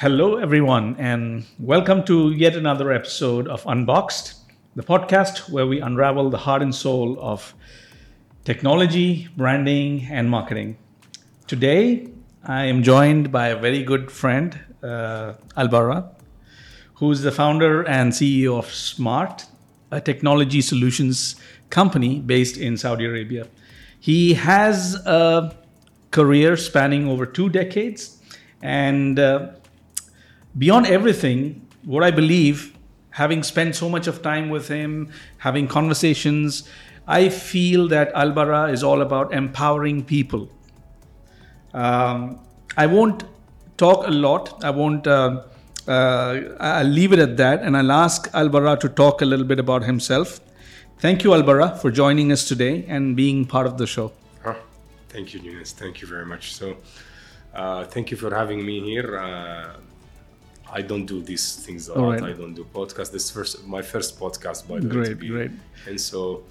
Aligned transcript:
Hello, 0.00 0.36
everyone, 0.36 0.94
and 1.00 1.44
welcome 1.58 2.04
to 2.04 2.30
yet 2.30 2.54
another 2.54 2.92
episode 2.92 3.48
of 3.48 3.66
Unboxed, 3.66 4.34
the 4.76 4.82
podcast 4.84 5.50
where 5.50 5.66
we 5.66 5.80
unravel 5.80 6.30
the 6.30 6.38
heart 6.38 6.62
and 6.62 6.72
soul 6.72 7.18
of 7.20 7.52
technology, 8.44 9.26
branding, 9.36 10.06
and 10.08 10.30
marketing. 10.30 10.76
Today, 11.48 12.06
I 12.44 12.66
am 12.66 12.84
joined 12.84 13.32
by 13.32 13.48
a 13.48 13.56
very 13.56 13.82
good 13.82 14.08
friend, 14.08 14.56
uh, 14.84 15.32
Albara, 15.56 16.08
who's 16.94 17.22
the 17.22 17.32
founder 17.32 17.82
and 17.82 18.12
CEO 18.12 18.56
of 18.56 18.72
Smart, 18.72 19.46
a 19.90 20.00
technology 20.00 20.60
solutions 20.60 21.34
company 21.70 22.20
based 22.20 22.56
in 22.56 22.76
Saudi 22.76 23.04
Arabia. 23.04 23.48
He 23.98 24.34
has 24.34 24.94
a 25.06 25.56
career 26.12 26.56
spanning 26.56 27.08
over 27.08 27.26
two 27.26 27.48
decades 27.48 28.14
and 28.62 29.18
uh, 29.18 29.48
beyond 30.58 30.86
everything, 30.86 31.66
what 31.84 32.02
I 32.02 32.10
believe, 32.10 32.76
having 33.10 33.42
spent 33.42 33.74
so 33.74 33.88
much 33.88 34.06
of 34.06 34.22
time 34.22 34.48
with 34.48 34.68
him, 34.68 35.10
having 35.38 35.66
conversations, 35.66 36.68
I 37.06 37.30
feel 37.30 37.88
that 37.88 38.12
Albara 38.14 38.72
is 38.72 38.82
all 38.82 39.00
about 39.00 39.32
empowering 39.32 40.04
people. 40.04 40.50
Um, 41.72 42.40
I 42.76 42.86
won't 42.86 43.24
talk 43.76 44.06
a 44.06 44.10
lot. 44.10 44.62
I 44.62 44.70
won't. 44.70 45.06
Uh, 45.06 45.42
uh, 45.86 46.40
I'll 46.60 46.84
leave 46.84 47.14
it 47.14 47.18
at 47.18 47.38
that, 47.38 47.62
and 47.62 47.76
I'll 47.76 47.92
ask 47.92 48.30
Albara 48.32 48.78
to 48.80 48.88
talk 48.90 49.22
a 49.22 49.24
little 49.24 49.46
bit 49.46 49.58
about 49.58 49.84
himself. 49.84 50.40
Thank 50.98 51.24
you, 51.24 51.30
Albara, 51.30 51.78
for 51.78 51.90
joining 51.90 52.30
us 52.30 52.46
today 52.46 52.84
and 52.88 53.16
being 53.16 53.46
part 53.46 53.66
of 53.66 53.78
the 53.78 53.86
show. 53.86 54.12
Oh, 54.44 54.56
thank 55.08 55.32
you, 55.32 55.40
Eunice. 55.40 55.72
Thank 55.72 56.02
you 56.02 56.08
very 56.08 56.26
much. 56.26 56.52
So, 56.54 56.76
uh, 57.54 57.84
thank 57.84 58.10
you 58.10 58.16
for 58.16 58.34
having 58.34 58.66
me 58.66 58.80
here. 58.80 59.18
I 60.72 60.82
don't 60.82 61.06
do 61.06 61.22
these 61.22 61.56
things 61.56 61.88
a 61.88 61.94
All 61.94 62.02
lot. 62.02 62.20
Right. 62.20 62.30
I 62.30 62.32
don't 62.32 62.54
do 62.54 62.64
podcasts. 62.64 63.10
This 63.10 63.30
first 63.30 63.66
my 63.66 63.82
first 63.82 64.18
podcast 64.20 64.68
by 64.68 64.80
the 64.80 64.88
great, 64.88 65.08
way. 65.08 65.14
Great, 65.14 65.30
great. 65.30 65.50
And 65.86 66.00
so 66.00 66.44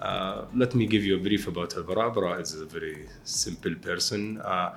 uh, 0.00 0.44
let 0.54 0.74
me 0.74 0.86
give 0.86 1.04
you 1.04 1.16
a 1.16 1.18
brief 1.18 1.48
about. 1.48 1.70
Albara 1.70 2.40
is 2.40 2.54
a 2.54 2.66
very 2.66 3.08
simple 3.24 3.74
person. 3.76 4.40
Uh, 4.40 4.74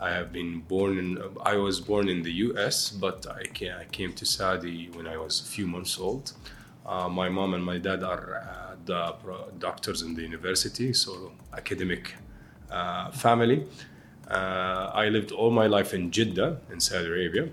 I 0.00 0.10
have 0.10 0.32
been 0.32 0.60
born 0.60 0.98
in. 0.98 1.18
I 1.42 1.56
was 1.56 1.80
born 1.80 2.08
in 2.08 2.22
the 2.22 2.32
U.S., 2.48 2.90
but 2.90 3.26
I 3.26 3.44
came, 3.46 3.74
I 3.76 3.84
came 3.84 4.12
to 4.14 4.24
Saudi 4.24 4.88
when 4.92 5.08
I 5.08 5.16
was 5.16 5.40
a 5.40 5.44
few 5.44 5.66
months 5.66 5.98
old. 5.98 6.32
Uh, 6.86 7.08
my 7.08 7.28
mom 7.28 7.54
and 7.54 7.64
my 7.64 7.78
dad 7.78 8.02
are 8.02 8.26
uh, 8.36 8.76
the 8.84 9.14
doctors 9.58 10.02
in 10.02 10.14
the 10.14 10.22
university, 10.22 10.92
so 10.92 11.32
academic 11.52 12.14
uh, 12.70 13.10
family. 13.10 13.66
Uh, 14.30 14.90
I 14.94 15.08
lived 15.08 15.32
all 15.32 15.50
my 15.50 15.66
life 15.66 15.92
in 15.92 16.10
Jeddah 16.10 16.60
in 16.70 16.80
Saudi 16.80 17.08
Arabia. 17.08 17.48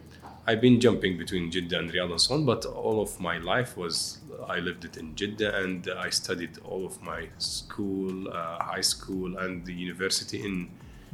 I've 0.47 0.61
been 0.61 0.79
jumping 0.79 1.17
between 1.17 1.49
Jeddah 1.49 1.79
and 1.79 1.91
Riyadh 1.91 2.11
and 2.11 2.21
so 2.21 2.35
on, 2.35 2.45
but 2.45 2.65
all 2.65 3.01
of 3.01 3.19
my 3.19 3.37
life 3.39 3.75
was 3.75 4.19
I 4.47 4.59
lived 4.59 4.85
it 4.85 4.97
in 4.97 5.15
Jeddah 5.15 5.63
and 5.63 5.89
I 5.97 6.09
studied 6.09 6.59
all 6.63 6.85
of 6.85 7.01
my 7.01 7.27
school, 7.39 8.27
uh, 8.27 8.63
high 8.63 8.81
school, 8.81 9.37
and 9.37 9.65
the 9.65 9.73
university 9.73 10.43
in 10.43 10.69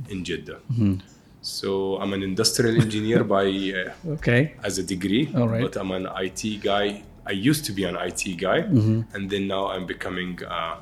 in 0.10 0.24
Jeddah. 0.24 0.60
Mm-hmm. 0.72 0.96
So 1.42 1.98
I'm 1.98 2.14
an 2.14 2.24
industrial 2.24 2.80
engineer 2.82 3.24
by 3.24 3.46
uh, 3.46 4.10
okay 4.16 4.56
as 4.64 4.78
a 4.78 4.84
degree, 4.84 5.32
all 5.36 5.48
right. 5.48 5.62
but 5.62 5.76
I'm 5.78 5.92
an 5.92 6.08
IT 6.20 6.62
guy. 6.62 7.04
I 7.26 7.32
used 7.32 7.66
to 7.66 7.72
be 7.72 7.84
an 7.86 7.96
IT 7.96 8.38
guy, 8.38 8.62
mm-hmm. 8.62 9.02
and 9.16 9.30
then 9.30 9.48
now 9.48 9.68
I'm 9.68 9.86
becoming. 9.86 10.44
Uh, 10.44 10.78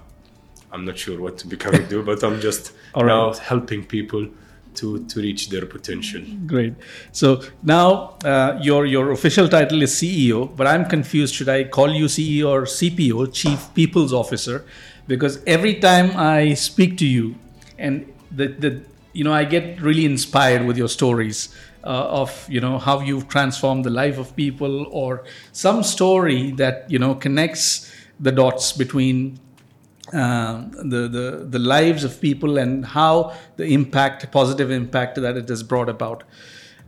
I'm 0.72 0.86
not 0.86 0.98
sure 1.00 1.20
what 1.20 1.38
to 1.40 1.48
become 1.48 1.74
do, 1.88 2.04
but 2.04 2.24
I'm 2.24 2.40
just 2.42 2.74
now 2.96 3.28
right. 3.28 3.38
helping 3.38 3.84
people 3.84 4.28
to 4.76 5.06
to 5.06 5.22
reach 5.22 5.50
their 5.50 5.66
potential. 5.66 6.22
Great. 6.46 6.74
So 7.12 7.42
now 7.64 8.18
uh, 8.24 8.58
your 8.62 8.86
your 8.86 9.12
official 9.12 9.48
title 9.48 9.82
is 9.82 9.92
CEO, 9.92 10.56
but 10.56 10.68
I'm 10.68 10.86
confused. 10.86 11.36
Should 11.36 11.50
I 11.50 11.64
call 11.66 11.92
you 11.92 12.06
CEO 12.06 12.50
or 12.50 12.64
CPO, 12.64 13.34
Chief 13.34 13.74
People's 13.74 14.14
Officer? 14.14 14.66
Because 15.08 15.42
every 15.46 15.76
time 15.76 16.12
I 16.16 16.54
speak 16.54 16.98
to 16.98 17.06
you, 17.06 17.36
and 17.78 18.12
the 18.32 18.48
the 18.48 18.82
you 19.14 19.24
know 19.24 19.34
I 19.34 19.44
get 19.44 19.82
really 19.82 20.06
inspired 20.06 20.66
with 20.66 20.78
your 20.78 20.90
stories. 20.90 21.56
Uh, 21.82 22.22
of 22.22 22.46
you 22.50 22.60
know 22.60 22.78
how 22.78 23.00
you've 23.00 23.30
transformed 23.30 23.86
the 23.86 23.90
life 23.90 24.18
of 24.18 24.36
people 24.36 24.86
or 24.92 25.24
some 25.54 25.82
story 25.82 26.52
that 26.52 26.92
you 26.92 27.00
know 27.00 27.16
connects 27.16 27.90
the 28.20 28.34
dots 28.34 28.74
between 28.74 29.40
um, 30.14 30.72
the, 30.72 31.08
the, 31.08 31.46
the 31.50 31.60
lives 31.60 32.04
of 32.04 32.20
people 32.20 32.58
and 32.58 32.86
how 32.86 33.34
the 33.58 33.66
impact, 33.66 34.32
positive 34.32 34.72
impact 34.72 35.16
that 35.16 35.38
it 35.38 35.50
has 35.50 35.64
brought 35.64 35.90
about. 35.90 36.24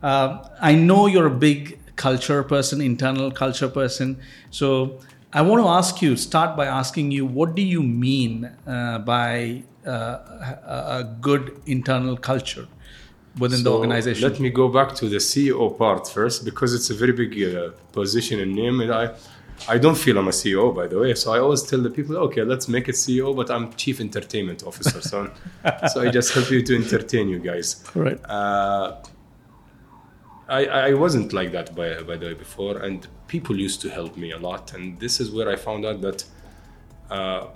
Uh, 0.02 0.48
I 0.60 0.74
know 0.74 1.06
you're 1.06 1.26
a 1.26 1.30
big 1.30 1.78
culture 1.96 2.42
person, 2.42 2.80
internal 2.80 3.30
culture 3.30 3.68
person. 3.68 4.20
So 4.50 5.00
I 5.32 5.42
want 5.42 5.62
to 5.62 5.68
ask 5.68 6.02
you, 6.02 6.16
start 6.16 6.56
by 6.56 6.66
asking 6.66 7.10
you, 7.10 7.24
what 7.24 7.54
do 7.54 7.62
you 7.62 7.82
mean 7.82 8.50
uh, 8.66 8.98
by 8.98 9.62
uh, 9.86 9.90
a 9.90 11.16
good 11.20 11.60
internal 11.66 12.16
culture? 12.16 12.66
within 13.38 13.58
so 13.58 13.64
the 13.64 13.72
organization. 13.72 14.28
Let 14.28 14.40
me 14.40 14.50
go 14.50 14.68
back 14.68 14.94
to 14.96 15.08
the 15.08 15.16
CEO 15.16 15.76
part 15.76 16.08
first 16.08 16.44
because 16.44 16.74
it's 16.74 16.90
a 16.90 16.94
very 16.94 17.12
big 17.12 17.32
uh, 17.42 17.70
position 17.92 18.40
and 18.40 18.54
name. 18.54 18.80
And 18.80 18.92
I, 18.92 19.14
I 19.68 19.78
don't 19.78 19.96
feel 19.96 20.18
I'm 20.18 20.28
a 20.28 20.32
CEO, 20.32 20.74
by 20.74 20.86
the 20.86 20.98
way. 20.98 21.14
So 21.14 21.32
I 21.32 21.38
always 21.38 21.62
tell 21.62 21.80
the 21.80 21.90
people, 21.90 22.16
okay, 22.18 22.42
let's 22.42 22.68
make 22.68 22.88
it 22.88 22.94
CEO, 22.94 23.34
but 23.34 23.50
I'm 23.50 23.72
chief 23.74 24.00
entertainment 24.00 24.62
officer. 24.64 25.00
So, 25.00 25.30
so 25.92 26.02
I 26.02 26.10
just 26.10 26.32
help 26.34 26.50
you 26.50 26.62
to 26.62 26.74
entertain 26.74 27.28
you 27.28 27.38
guys. 27.38 27.84
Right. 27.94 28.20
Uh, 28.24 29.02
I, 30.48 30.66
I 30.66 30.94
wasn't 30.94 31.32
like 31.32 31.52
that 31.52 31.74
by, 31.74 32.02
by 32.02 32.16
the 32.16 32.26
way 32.26 32.34
before, 32.34 32.78
and 32.78 33.06
people 33.26 33.58
used 33.58 33.80
to 33.82 33.88
help 33.88 34.16
me 34.16 34.32
a 34.32 34.38
lot. 34.38 34.74
And 34.74 34.98
this 35.00 35.20
is 35.20 35.30
where 35.30 35.48
I 35.48 35.56
found 35.56 35.86
out 35.86 36.00
that 36.02 36.24
uh, 37.10 37.46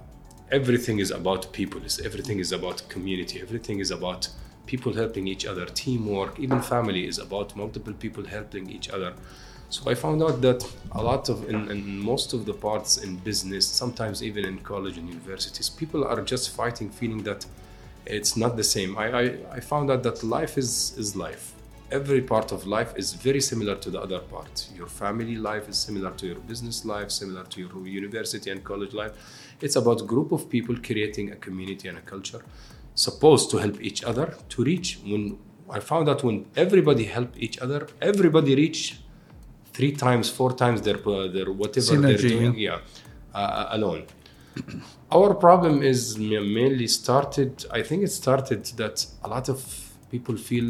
everything 0.50 0.98
is 0.98 1.10
about 1.10 1.52
people. 1.52 1.80
Everything 2.04 2.38
is 2.38 2.52
about 2.52 2.88
community. 2.88 3.40
Everything 3.40 3.80
is 3.80 3.90
about 3.90 4.28
people 4.66 4.92
helping 4.92 5.26
each 5.26 5.46
other, 5.46 5.66
teamwork. 5.66 6.38
Even 6.38 6.60
family 6.62 7.06
is 7.06 7.18
about 7.18 7.56
multiple 7.56 7.92
people 7.92 8.24
helping 8.24 8.70
each 8.70 8.88
other. 8.88 9.14
So 9.68 9.90
I 9.90 9.94
found 9.94 10.22
out 10.22 10.40
that 10.42 10.64
a 10.92 11.02
lot 11.02 11.28
of, 11.28 11.48
in, 11.48 11.70
in, 11.70 11.98
most 11.98 12.32
of 12.32 12.46
the 12.46 12.54
parts 12.54 12.98
in 12.98 13.16
business, 13.16 13.66
sometimes 13.66 14.22
even 14.22 14.44
in 14.44 14.58
college 14.58 14.96
and 14.96 15.08
universities, 15.08 15.68
people 15.68 16.04
are 16.04 16.20
just 16.22 16.50
fighting, 16.50 16.88
feeling 16.88 17.22
that 17.24 17.44
it's 18.06 18.36
not 18.36 18.56
the 18.56 18.62
same. 18.62 18.96
I, 18.96 19.06
I, 19.10 19.36
I 19.52 19.60
found 19.60 19.90
out 19.90 20.04
that 20.04 20.22
life 20.22 20.56
is, 20.56 20.96
is 20.96 21.16
life. 21.16 21.52
Every 21.90 22.20
part 22.20 22.52
of 22.52 22.66
life 22.66 22.94
is 22.96 23.14
very 23.14 23.40
similar 23.40 23.74
to 23.76 23.90
the 23.90 24.00
other 24.00 24.20
part. 24.20 24.68
Your 24.74 24.86
family 24.86 25.36
life 25.36 25.68
is 25.68 25.76
similar 25.76 26.12
to 26.12 26.26
your 26.26 26.36
business 26.36 26.84
life, 26.84 27.10
similar 27.10 27.44
to 27.44 27.60
your 27.60 27.86
university 27.86 28.50
and 28.50 28.62
college 28.62 28.92
life. 28.92 29.12
It's 29.60 29.76
about 29.76 30.00
a 30.00 30.04
group 30.04 30.30
of 30.30 30.48
people 30.48 30.76
creating 30.76 31.32
a 31.32 31.36
community 31.36 31.88
and 31.88 31.98
a 31.98 32.02
culture 32.02 32.42
supposed 32.94 33.50
to 33.50 33.58
help 33.58 33.80
each 33.80 34.04
other 34.04 34.34
to 34.48 34.64
reach. 34.64 35.00
When 35.04 35.38
I 35.68 35.80
found 35.80 36.08
out 36.08 36.22
when 36.22 36.46
everybody 36.56 37.04
help 37.04 37.36
each 37.36 37.58
other, 37.58 37.88
everybody 38.00 38.54
reach 38.54 39.00
three 39.76 39.92
times, 39.92 40.26
four 40.38 40.52
times 40.62 40.78
their 40.86 41.00
uh, 41.06 41.28
their 41.36 41.50
whatever 41.60 41.92
Synergy, 41.92 42.02
they're 42.02 42.30
doing, 42.30 42.54
yeah, 42.66 42.78
yeah 43.34 43.40
uh, 43.40 43.76
alone. 43.76 44.02
Our 45.18 45.34
problem 45.46 45.82
is 45.92 46.00
mainly 46.18 46.88
started. 47.00 47.52
I 47.78 47.82
think 47.88 48.00
it 48.08 48.12
started 48.22 48.62
that 48.80 48.96
a 49.26 49.28
lot 49.28 49.46
of 49.54 49.58
people 50.10 50.36
feel 50.50 50.68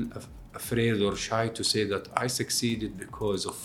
afraid 0.61 0.97
or 1.07 1.15
shy 1.29 1.45
to 1.59 1.63
say 1.73 1.83
that 1.93 2.05
I 2.25 2.27
succeeded 2.41 2.91
because 3.05 3.47
of 3.47 3.57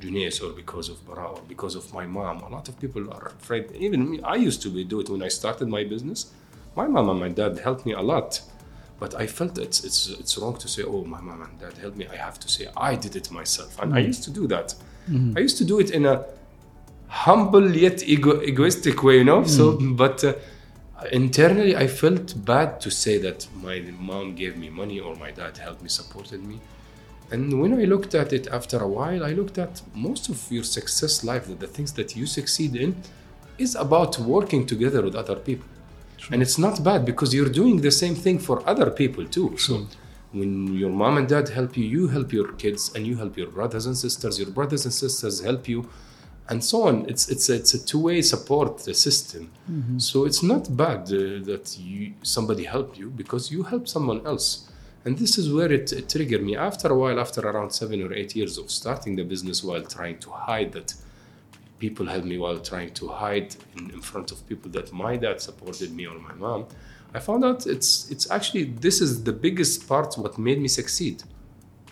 Junes 0.00 0.36
or 0.44 0.50
because 0.62 0.88
of 0.92 0.96
Bara 1.06 1.26
or 1.36 1.42
because 1.52 1.74
of 1.80 1.84
my 1.98 2.06
mom. 2.06 2.36
A 2.48 2.50
lot 2.56 2.68
of 2.70 2.74
people 2.84 3.04
are 3.16 3.26
afraid. 3.40 3.64
Even 3.86 4.00
me, 4.10 4.16
I 4.34 4.36
used 4.48 4.60
to 4.64 4.70
be, 4.74 4.84
do 4.84 5.00
it 5.02 5.08
when 5.12 5.22
I 5.28 5.30
started 5.40 5.66
my 5.68 5.84
business. 5.94 6.20
My 6.80 6.86
mom 6.94 7.08
and 7.12 7.20
my 7.24 7.32
dad 7.40 7.58
helped 7.66 7.84
me 7.88 7.92
a 8.02 8.04
lot 8.14 8.30
but 9.02 9.12
I 9.24 9.26
felt 9.38 9.54
it's 9.66 9.78
it's 9.88 10.00
it's 10.22 10.34
wrong 10.38 10.56
to 10.64 10.68
say, 10.74 10.82
"Oh, 10.92 11.02
my 11.14 11.20
mom 11.28 11.40
and 11.46 11.54
dad 11.62 11.74
helped 11.82 11.98
me." 12.00 12.06
I 12.16 12.18
have 12.28 12.38
to 12.44 12.48
say, 12.54 12.64
"I 12.90 12.92
did 13.04 13.14
it 13.20 13.26
myself," 13.40 13.72
and 13.80 13.88
mm-hmm. 13.88 13.98
I 13.98 14.10
used 14.12 14.22
to 14.28 14.32
do 14.40 14.44
that. 14.54 14.68
Mm-hmm. 15.10 15.36
I 15.36 15.40
used 15.46 15.58
to 15.62 15.66
do 15.72 15.76
it 15.84 15.90
in 15.98 16.02
a 16.14 16.16
humble 17.24 17.68
yet 17.84 17.98
ego- 18.14 18.42
egoistic 18.50 18.96
way, 19.06 19.16
you 19.20 19.26
know. 19.30 19.40
Mm-hmm. 19.42 19.58
So, 19.58 19.64
but 20.04 20.18
uh, 20.24 20.34
internally, 21.22 21.74
I 21.84 21.86
felt 22.02 22.26
bad 22.52 22.68
to 22.84 22.90
say 23.04 23.16
that 23.26 23.38
my 23.68 23.76
mom 24.10 24.26
gave 24.42 24.54
me 24.62 24.68
money 24.82 24.98
or 25.06 25.12
my 25.24 25.32
dad 25.40 25.54
helped 25.66 25.82
me, 25.86 25.90
supported 26.00 26.40
me. 26.50 26.56
And 27.32 27.42
when 27.60 27.72
I 27.82 27.84
looked 27.92 28.14
at 28.22 28.28
it 28.38 28.44
after 28.58 28.78
a 28.88 28.90
while, 28.98 29.22
I 29.30 29.32
looked 29.40 29.58
at 29.66 29.74
most 30.06 30.24
of 30.32 30.38
your 30.56 30.66
success 30.78 31.14
life, 31.30 31.44
the 31.64 31.72
things 31.76 31.92
that 31.98 32.10
you 32.18 32.26
succeed 32.38 32.72
in, 32.84 32.90
is 33.64 33.72
about 33.86 34.12
working 34.34 34.62
together 34.72 35.00
with 35.06 35.16
other 35.22 35.38
people. 35.48 35.71
True. 36.22 36.34
And 36.34 36.42
it's 36.42 36.58
not 36.66 36.84
bad 36.84 37.04
because 37.04 37.34
you're 37.34 37.54
doing 37.60 37.76
the 37.80 37.90
same 37.90 38.14
thing 38.14 38.38
for 38.38 38.56
other 38.72 38.88
people 38.90 39.24
too. 39.26 39.56
So 39.58 39.86
when 40.32 40.50
your 40.82 40.90
mom 40.90 41.18
and 41.18 41.28
dad 41.28 41.48
help 41.48 41.76
you, 41.76 41.84
you 41.84 42.08
help 42.16 42.32
your 42.32 42.52
kids 42.62 42.92
and 42.94 43.06
you 43.08 43.16
help 43.16 43.36
your 43.36 43.50
brothers 43.58 43.86
and 43.86 43.96
sisters, 43.96 44.38
your 44.38 44.50
brothers 44.58 44.84
and 44.84 44.94
sisters 44.94 45.42
help 45.48 45.66
you 45.68 45.80
and 46.48 46.62
so 46.62 46.82
on. 46.88 46.96
It's 47.08 47.28
it's 47.28 47.48
it's 47.48 47.74
a 47.74 47.84
two-way 47.90 48.22
support 48.22 48.80
system. 48.80 49.50
Mm-hmm. 49.70 49.98
So 49.98 50.24
it's 50.28 50.42
not 50.52 50.64
bad 50.76 51.00
uh, 51.12 51.42
that 51.50 51.76
you 51.78 52.14
somebody 52.22 52.64
helped 52.64 52.98
you 52.98 53.10
because 53.10 53.50
you 53.50 53.62
help 53.72 53.84
someone 53.88 54.20
else. 54.26 54.68
And 55.04 55.18
this 55.18 55.36
is 55.36 55.52
where 55.52 55.72
it, 55.78 55.92
it 55.92 56.08
triggered 56.08 56.44
me. 56.44 56.56
After 56.56 56.88
a 56.88 56.96
while, 57.02 57.18
after 57.18 57.40
around 57.40 57.70
seven 57.72 57.98
or 58.06 58.12
eight 58.12 58.36
years 58.36 58.56
of 58.56 58.70
starting 58.70 59.16
the 59.16 59.24
business 59.24 59.64
while 59.64 59.82
trying 59.82 60.18
to 60.20 60.30
hide 60.30 60.70
that 60.76 60.94
people 61.84 62.06
helped 62.14 62.28
me 62.32 62.38
while 62.44 62.60
trying 62.72 62.92
to 63.00 63.04
hide 63.08 63.50
in, 63.76 63.90
in 63.96 64.00
front 64.10 64.28
of 64.32 64.36
people 64.50 64.70
that 64.76 64.86
my 65.04 65.14
dad 65.24 65.36
supported 65.48 65.90
me 65.98 66.04
or 66.10 66.16
my 66.30 66.34
mom, 66.44 66.60
I 67.16 67.18
found 67.28 67.42
out 67.48 67.60
it's 67.74 67.92
it's 68.12 68.26
actually 68.36 68.64
this 68.86 68.96
is 69.04 69.10
the 69.28 69.36
biggest 69.46 69.76
part 69.90 70.10
what 70.22 70.34
made 70.48 70.58
me 70.66 70.70
succeed. 70.80 71.16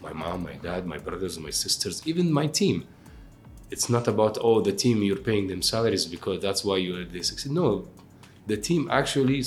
My 0.07 0.13
mom, 0.23 0.39
my 0.51 0.57
dad, 0.69 0.81
my 0.95 0.99
brothers, 1.07 1.35
my 1.49 1.55
sisters, 1.65 1.97
even 2.11 2.27
my 2.41 2.47
team. 2.61 2.77
It's 3.75 3.89
not 3.97 4.05
about 4.15 4.35
oh 4.49 4.59
the 4.69 4.75
team 4.83 4.97
you're 5.09 5.25
paying 5.31 5.47
them 5.53 5.63
salaries 5.73 6.05
because 6.15 6.39
that's 6.47 6.63
why 6.67 6.77
you 6.85 6.93
they 7.15 7.25
succeed. 7.33 7.53
No, 7.63 7.69
the 8.53 8.59
team 8.69 8.83
actually 9.01 9.41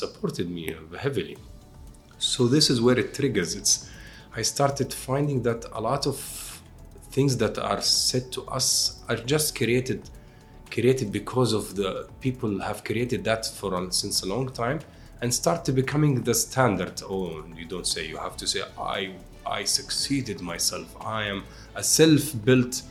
supported 0.00 0.46
me 0.58 0.64
heavily. 1.04 1.36
So 2.32 2.40
this 2.54 2.66
is 2.72 2.78
where 2.84 2.98
it 3.04 3.08
triggers. 3.18 3.50
It's 3.60 3.74
I 4.40 4.42
started 4.54 4.88
finding 5.08 5.38
that 5.48 5.60
a 5.78 5.80
lot 5.90 6.02
of 6.12 6.16
things 7.12 7.36
that 7.36 7.58
are 7.58 7.80
said 7.80 8.32
to 8.32 8.42
us 8.46 9.02
are 9.08 9.16
just 9.16 9.54
created 9.56 10.10
created 10.72 11.12
because 11.12 11.52
of 11.52 11.76
the 11.76 12.08
people 12.20 12.58
have 12.60 12.82
created 12.82 13.22
that 13.24 13.44
for 13.44 13.70
since 13.92 14.22
a 14.22 14.26
long 14.26 14.48
time 14.48 14.80
and 15.20 15.32
start 15.32 15.64
to 15.66 15.72
becoming 15.72 16.22
the 16.22 16.34
standard. 16.34 17.02
Oh, 17.04 17.44
you 17.54 17.66
don't 17.66 17.86
say. 17.86 18.06
You 18.06 18.16
have 18.16 18.36
to 18.38 18.46
say, 18.46 18.62
I, 18.78 19.12
I 19.46 19.64
succeeded 19.64 20.40
myself. 20.40 20.88
I 21.00 21.24
am 21.24 21.44
a 21.76 21.82
self-built. 21.82 22.82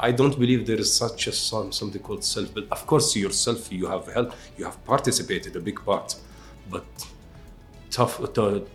I 0.00 0.12
don't 0.12 0.36
believe 0.38 0.66
there 0.66 0.80
is 0.80 0.92
such 0.92 1.26
a 1.26 1.32
something 1.32 2.02
called 2.02 2.24
self-built. 2.24 2.68
Of 2.72 2.86
course, 2.86 3.14
yourself, 3.14 3.70
you 3.70 3.86
have 3.86 4.06
helped, 4.12 4.34
you 4.56 4.64
have 4.64 4.82
participated 4.84 5.54
a 5.56 5.60
big 5.60 5.78
part, 5.84 6.16
but 6.70 6.86
tough, 7.90 8.20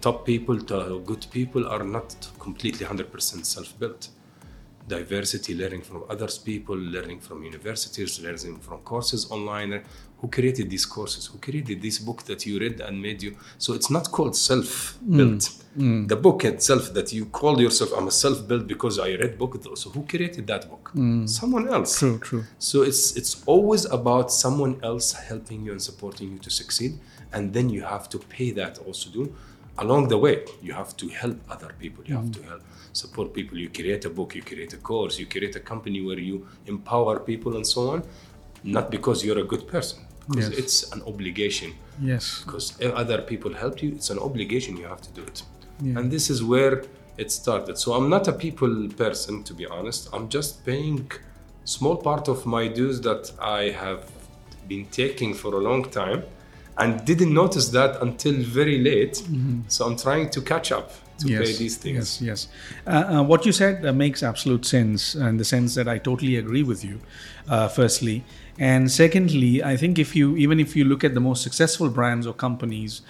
top 0.02 0.26
people, 0.26 0.56
the 0.56 1.00
good 1.00 1.26
people 1.32 1.68
are 1.68 1.84
not 1.84 2.16
completely 2.40 2.86
100% 2.86 3.46
self-built 3.46 4.10
diversity, 4.88 5.56
learning 5.56 5.82
from 5.82 6.04
others 6.10 6.38
people, 6.38 6.76
learning 6.76 7.20
from 7.20 7.44
universities, 7.44 8.20
learning 8.22 8.60
from 8.60 8.80
courses 8.80 9.30
online. 9.32 9.84
Who 10.20 10.28
created 10.28 10.70
these 10.70 10.86
courses? 10.86 11.26
Who 11.26 11.40
created 11.40 11.82
this 11.82 11.98
book 11.98 12.24
that 12.24 12.46
you 12.46 12.60
read 12.60 12.80
and 12.80 13.02
made 13.02 13.24
you? 13.24 13.36
So 13.58 13.74
it's 13.74 13.90
not 13.90 14.12
called 14.12 14.36
self-built. 14.36 15.40
Mm. 15.42 15.62
Mm. 15.78 16.08
The 16.08 16.16
book 16.16 16.46
itself 16.46 16.94
that 16.94 17.12
you 17.12 17.26
call 17.26 17.60
yourself, 17.60 17.92
I'm 17.98 18.08
a 18.08 18.12
self-built 18.12 18.68
because 18.68 19.00
I 19.00 19.16
read 19.16 19.38
book. 19.38 19.58
So 19.76 19.90
who 19.90 20.06
created 20.06 20.46
that 20.48 20.70
book? 20.70 20.92
Mm. 20.94 21.28
Someone 21.28 21.68
else. 21.70 21.98
True, 21.98 22.20
true. 22.20 22.44
So 22.60 22.84
it's 22.84 23.16
it's 23.16 23.42
always 23.48 23.86
about 23.86 24.32
someone 24.32 24.80
else 24.84 25.14
helping 25.14 25.66
you 25.66 25.72
and 25.72 25.82
supporting 25.82 26.34
you 26.34 26.40
to 26.40 26.50
succeed, 26.50 27.00
and 27.34 27.54
then 27.54 27.70
you 27.70 27.82
have 27.82 28.08
to 28.10 28.20
pay 28.20 28.52
that 28.52 28.78
also 28.86 29.10
do 29.10 29.34
along 29.82 30.08
the 30.14 30.18
way. 30.18 30.36
You 30.62 30.74
have 30.74 30.96
to 31.02 31.08
help 31.10 31.38
other 31.50 31.72
people. 31.80 32.04
You 32.06 32.16
have 32.16 32.26
mm. 32.26 32.38
to 32.38 32.44
help 32.44 32.62
support 32.94 33.34
people. 33.34 33.58
You 33.58 33.70
create 33.70 34.06
a 34.06 34.10
book, 34.10 34.36
you 34.36 34.44
create 34.52 34.74
a 34.74 34.78
course, 34.78 35.20
you 35.20 35.26
create 35.26 35.56
a 35.56 35.64
company 35.72 36.02
where 36.08 36.20
you 36.20 36.48
empower 36.68 37.20
people 37.20 37.56
and 37.58 37.66
so 37.66 37.90
on, 37.94 38.04
not 38.64 38.92
because 38.92 39.26
you're 39.26 39.40
a 39.40 39.50
good 39.54 39.68
person. 39.68 40.00
Because 40.30 40.50
yes. 40.50 40.60
it's 40.60 40.78
an 40.94 41.02
obligation. 41.12 41.74
Yes. 42.00 42.44
Because 42.44 42.66
if 42.80 42.94
other 42.94 43.20
people 43.32 43.54
help 43.54 43.82
you, 43.84 43.90
it's 43.98 44.10
an 44.16 44.20
obligation 44.20 44.78
you 44.78 44.88
have 44.94 45.02
to 45.02 45.12
do 45.20 45.24
it. 45.24 45.44
Yeah. 45.82 45.98
And 45.98 46.12
this 46.12 46.30
is 46.30 46.44
where 46.44 46.84
it 47.18 47.32
started. 47.32 47.78
So 47.78 47.94
I'm 47.94 48.10
not 48.10 48.28
a 48.28 48.34
people 48.34 48.74
person, 49.06 49.44
to 49.44 49.54
be 49.54 49.66
honest. 49.66 50.10
I'm 50.14 50.30
just 50.30 50.64
paying 50.66 51.12
small 51.66 51.98
part 51.98 52.28
of 52.28 52.46
my 52.46 52.68
dues 52.68 53.02
that 53.02 53.32
I 53.42 53.62
have 53.84 54.10
been 54.68 54.86
taking 55.02 55.34
for 55.34 55.52
a 55.56 55.62
long 55.70 55.84
time 56.02 56.24
and 56.82 57.06
didn't 57.06 57.34
notice 57.34 57.70
that 57.70 58.02
until 58.02 58.34
very 58.34 58.80
late. 58.80 59.14
Mm-hmm. 59.14 59.62
So 59.68 59.86
I'm 59.86 59.98
trying 59.98 60.30
to 60.32 60.42
catch 60.42 60.72
up 60.72 60.92
to 61.20 61.28
yes, 61.28 61.40
pay 61.40 61.58
these 61.58 61.78
things. 61.78 62.22
Yes, 62.22 62.22
yes. 62.22 62.48
Uh, 62.88 63.20
uh, 63.20 63.24
what 63.24 63.46
you 63.46 63.52
said 63.52 63.86
uh, 63.86 63.94
makes 63.94 64.24
absolute 64.24 64.66
sense 64.66 65.16
in 65.16 65.38
the 65.38 65.46
sense 65.46 65.76
that 65.76 65.88
I 65.88 66.00
totally 66.00 66.36
agree 66.38 66.64
with 66.64 66.84
you. 66.84 67.00
Uh, 67.48 67.68
firstly, 67.68 68.24
and 68.58 68.92
secondly, 68.92 69.64
I 69.64 69.78
think 69.78 70.00
if 70.00 70.16
you 70.16 70.36
even 70.38 70.60
if 70.60 70.76
you 70.76 70.84
look 70.86 71.04
at 71.04 71.14
the 71.14 71.20
most 71.20 71.44
successful 71.44 71.90
brands 71.90 72.26
or 72.28 72.34
companies, 72.34 73.02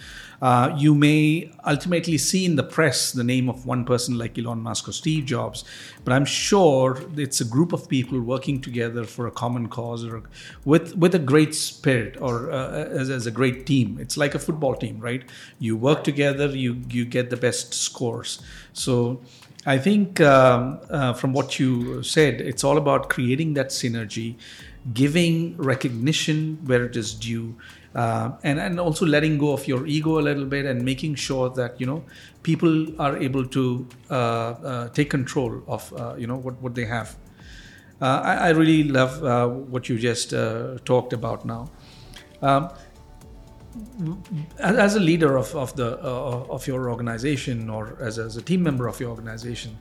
uh, 0.42 0.74
you 0.76 0.96
may 0.96 1.52
ultimately 1.66 2.18
see 2.18 2.46
in 2.46 2.56
the 2.56 2.64
press 2.64 3.12
the 3.12 3.24
name 3.24 3.48
of 3.48 3.66
one 3.66 3.86
person 3.86 4.18
like 4.18 4.38
Elon 4.40 4.60
Musk 4.60 4.88
or 4.88 4.92
Steve 4.92 5.26
Jobs, 5.26 5.64
but 6.04 6.14
I'm 6.14 6.26
sure 6.26 7.00
it's 7.16 7.42
a 7.42 7.46
group 7.46 7.74
of 7.74 7.88
people 7.88 8.20
working 8.20 8.60
together 8.60 9.04
for 9.04 9.28
a 9.28 9.32
common 9.32 9.68
cause 9.68 10.04
or 10.04 10.24
with 10.66 10.98
with 10.98 11.14
a 11.14 11.20
great 11.20 11.54
spirit 11.54 12.20
or 12.20 12.52
uh, 12.52 12.72
as, 12.72 13.10
as 13.10 13.28
a 13.28 13.32
great 13.32 13.68
team. 13.68 13.98
It's 14.02 14.18
like 14.18 14.34
a 14.34 14.40
football 14.40 14.76
team, 14.76 15.00
right? 15.00 15.24
You 15.60 15.78
work 15.78 16.04
together, 16.04 16.48
you 16.48 16.82
you 16.90 17.06
get 17.06 17.30
the 17.30 17.38
best 17.38 17.74
scores. 17.74 18.42
So. 18.74 19.22
I 19.64 19.78
think 19.78 20.20
um, 20.22 20.80
uh, 20.90 21.14
from 21.14 21.34
what 21.34 21.60
you 21.60 22.02
said, 22.02 22.42
it's 22.42 22.64
all 22.64 22.80
about 22.80 23.10
creating 23.10 23.54
that 23.54 23.68
synergy, 23.68 24.34
giving 24.92 25.56
recognition 25.58 26.58
where 26.66 26.84
it 26.84 26.96
is 26.96 27.14
due, 27.14 27.56
uh, 27.96 28.32
and 28.44 28.60
and 28.60 28.80
also 28.80 29.06
letting 29.06 29.38
go 29.38 29.52
of 29.52 29.68
your 29.68 29.86
ego 29.86 30.20
a 30.20 30.24
little 30.24 30.46
bit 30.46 30.66
and 30.66 30.84
making 30.84 31.16
sure 31.16 31.50
that 31.50 31.80
you 31.80 31.86
know 31.86 32.04
people 32.44 32.88
are 33.02 33.18
able 33.18 33.46
to 33.46 33.88
uh, 34.10 34.14
uh, 34.14 34.90
take 34.90 35.10
control 35.10 35.62
of 35.68 35.94
uh, 35.94 36.16
you 36.18 36.28
know 36.28 36.38
what 36.38 36.62
what 36.62 36.76
they 36.76 36.86
have. 36.86 37.16
Uh, 38.02 38.22
I, 38.24 38.34
I, 38.34 38.50
really 38.50 38.84
love 38.86 39.24
uh, 39.24 39.48
what 39.48 39.88
you 39.88 40.00
just 40.00 40.32
talked 40.86 41.14
about 41.14 41.46
now. 41.46 41.70
Um, 42.42 42.70
as 44.58 44.96
a 44.96 45.00
leader 45.00 45.38
of, 45.38 45.56
of 45.56 45.76
the 45.76 45.98
of 46.00 46.66
your 46.66 46.90
organization 46.90 47.70
or 47.70 47.96
as, 48.02 48.18
as 48.18 48.38
a 48.38 48.42
team 48.42 48.64
member 48.64 48.88
of 48.88 49.00
your 49.00 49.12
organization, 49.12 49.78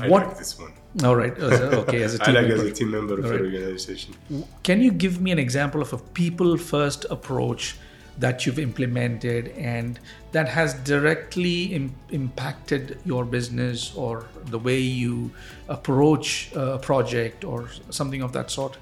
I 0.00 0.08
what, 0.08 0.26
like 0.26 0.38
this 0.38 0.58
one. 0.58 0.72
All 1.02 1.16
right. 1.16 1.36
Okay. 1.38 2.02
As 2.02 2.14
a 2.14 2.18
team 2.24 2.36
I 2.36 2.40
like 2.40 2.48
member. 2.48 2.64
as 2.64 2.70
a 2.70 2.74
team 2.74 2.90
member 2.90 3.18
of 3.18 3.24
right. 3.24 3.40
organization. 3.40 4.14
Can 4.62 4.80
you 4.80 4.90
give 4.90 5.20
me 5.20 5.30
an 5.32 5.38
example 5.38 5.80
of 5.82 5.92
a 5.92 5.98
people 5.98 6.56
first 6.56 7.04
approach 7.10 7.76
that 8.18 8.46
you've 8.46 8.60
implemented 8.60 9.48
and 9.56 9.98
that 10.30 10.48
has 10.48 10.74
directly 10.74 11.74
Im- 11.74 11.94
impacted 12.10 12.98
your 13.04 13.24
business 13.24 13.92
or 13.96 14.26
the 14.46 14.58
way 14.58 14.78
you 14.78 15.32
approach 15.68 16.50
a 16.54 16.78
project 16.78 17.44
or 17.44 17.68
something 17.90 18.22
of 18.22 18.32
that 18.32 18.50
sort? 18.50 18.78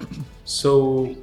so, 0.44 1.16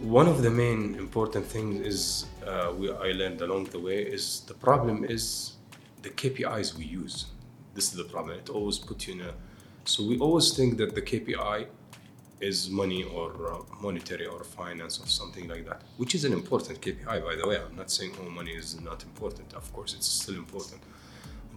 one 0.00 0.28
of 0.28 0.42
the 0.42 0.50
main 0.50 0.94
important 0.96 1.46
things 1.46 1.86
is 1.86 2.26
uh, 2.46 2.72
we, 2.76 2.90
I 2.90 3.12
learned 3.12 3.40
along 3.42 3.64
the 3.66 3.80
way 3.80 4.02
is 4.02 4.40
the 4.46 4.54
problem 4.54 5.04
is 5.04 5.52
the 6.02 6.10
KPIs 6.10 6.76
we 6.76 6.84
use 6.84 7.26
this 7.78 7.92
is 7.92 7.96
the 8.04 8.10
problem. 8.14 8.36
It 8.36 8.50
always 8.58 8.78
puts 8.88 9.06
you 9.06 9.14
in 9.14 9.20
a. 9.28 9.32
So 9.84 9.98
we 10.10 10.18
always 10.26 10.48
think 10.56 10.70
that 10.80 10.90
the 10.98 11.04
KPI 11.10 11.58
is 12.40 12.58
money 12.82 13.02
or 13.04 13.28
uh, 13.52 13.58
monetary 13.86 14.26
or 14.26 14.40
finance 14.42 14.94
or 15.02 15.06
something 15.20 15.46
like 15.52 15.64
that, 15.68 15.80
which 15.96 16.12
is 16.18 16.22
an 16.28 16.32
important 16.40 16.76
KPI, 16.80 17.18
by 17.28 17.34
the 17.40 17.46
way. 17.48 17.56
I'm 17.64 17.76
not 17.82 17.90
saying 17.96 18.12
oh 18.20 18.30
money 18.40 18.54
is 18.62 18.80
not 18.80 18.98
important. 19.10 19.48
Of 19.54 19.66
course, 19.72 19.94
it's 19.96 20.08
still 20.22 20.38
important. 20.44 20.80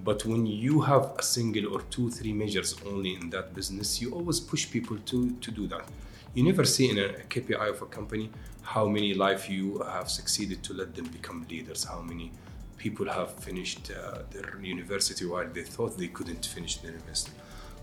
But 0.09 0.19
when 0.31 0.43
you 0.45 0.75
have 0.91 1.03
a 1.17 1.23
single 1.23 1.65
or 1.73 1.81
two, 1.95 2.07
three 2.17 2.33
measures 2.43 2.71
only 2.91 3.11
in 3.19 3.31
that 3.31 3.47
business, 3.59 3.99
you 4.01 4.11
always 4.11 4.39
push 4.39 4.63
people 4.75 4.97
to, 5.09 5.31
to 5.45 5.49
do 5.59 5.65
that. 5.73 5.85
You 6.35 6.43
never 6.43 6.65
see 6.65 6.87
in 6.93 6.97
a 6.99 7.09
KPI 7.33 7.67
of 7.73 7.81
a 7.81 7.87
company 7.97 8.29
how 8.61 8.85
many 8.87 9.15
life 9.15 9.49
you 9.49 9.79
have 9.95 10.07
succeeded 10.09 10.61
to 10.67 10.73
let 10.73 10.95
them 10.95 11.07
become 11.17 11.47
leaders, 11.49 11.83
how 11.83 12.01
many 12.01 12.31
people 12.85 13.07
have 13.19 13.31
finished 13.47 13.91
uh, 13.91 14.19
their 14.33 14.49
university 14.77 15.25
while 15.31 15.49
they 15.57 15.65
thought 15.73 15.91
they 16.03 16.11
couldn't 16.17 16.43
finish 16.55 16.73
their 16.81 16.91
university. 16.91 17.33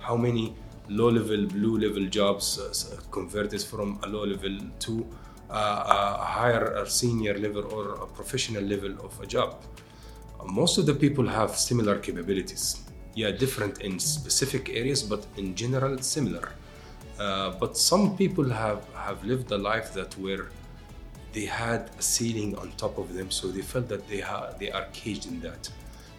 How 0.06 0.16
many 0.16 0.44
low 0.88 1.10
level, 1.18 1.46
blue 1.46 1.76
level 1.84 2.04
jobs 2.18 2.46
uh, 2.58 3.00
converted 3.10 3.62
from 3.62 3.88
a 4.02 4.08
low 4.08 4.24
level 4.34 4.56
to 4.86 4.92
uh, 5.50 6.20
a 6.20 6.24
higher 6.38 6.64
or 6.78 6.86
senior 6.86 7.34
level 7.46 7.64
or 7.74 7.84
a 8.06 8.06
professional 8.18 8.64
level 8.74 8.92
of 9.06 9.12
a 9.24 9.26
job? 9.26 9.50
Most 10.60 10.78
of 10.78 10.84
the 10.86 10.94
people 11.04 11.26
have 11.38 11.50
similar 11.56 11.96
capabilities. 11.98 12.64
Yeah, 13.14 13.30
different 13.44 13.74
in 13.80 13.98
specific 13.98 14.68
areas, 14.80 15.02
but 15.02 15.22
in 15.36 15.54
general 15.54 15.98
similar. 15.98 16.46
Uh, 17.18 17.50
but 17.62 17.76
some 17.76 18.16
people 18.16 18.48
have, 18.48 18.80
have 18.94 19.18
lived 19.24 19.50
a 19.50 19.58
life 19.58 19.92
that 19.98 20.16
were 20.18 20.44
they 21.33 21.45
had 21.45 21.89
a 21.97 22.01
ceiling 22.01 22.55
on 22.57 22.71
top 22.77 22.97
of 22.97 23.13
them, 23.13 23.31
so 23.31 23.47
they 23.47 23.61
felt 23.61 23.87
that 23.89 24.07
they, 24.07 24.19
ha- 24.19 24.51
they 24.59 24.71
are 24.71 24.85
caged 24.93 25.25
in 25.25 25.39
that. 25.41 25.69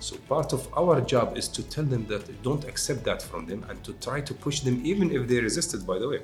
So 0.00 0.16
part 0.28 0.52
of 0.52 0.62
our 0.76 1.00
job 1.00 1.37
is 1.37 1.49
to 1.49 1.62
tell 1.62 1.85
them 1.85 2.07
that 2.09 2.43
don't 2.43 2.64
accept 2.64 3.04
that 3.04 3.23
from 3.23 3.47
them 3.47 3.64
and 3.69 3.83
to 3.85 3.93
try 3.95 4.21
to 4.21 4.35
push 4.35 4.61
them, 4.61 4.81
even 4.85 5.11
if 5.11 5.28
they 5.28 5.40
resist 5.40 5.73
it. 5.73 5.87
By 5.87 5.99
the 5.99 6.09
way, 6.09 6.21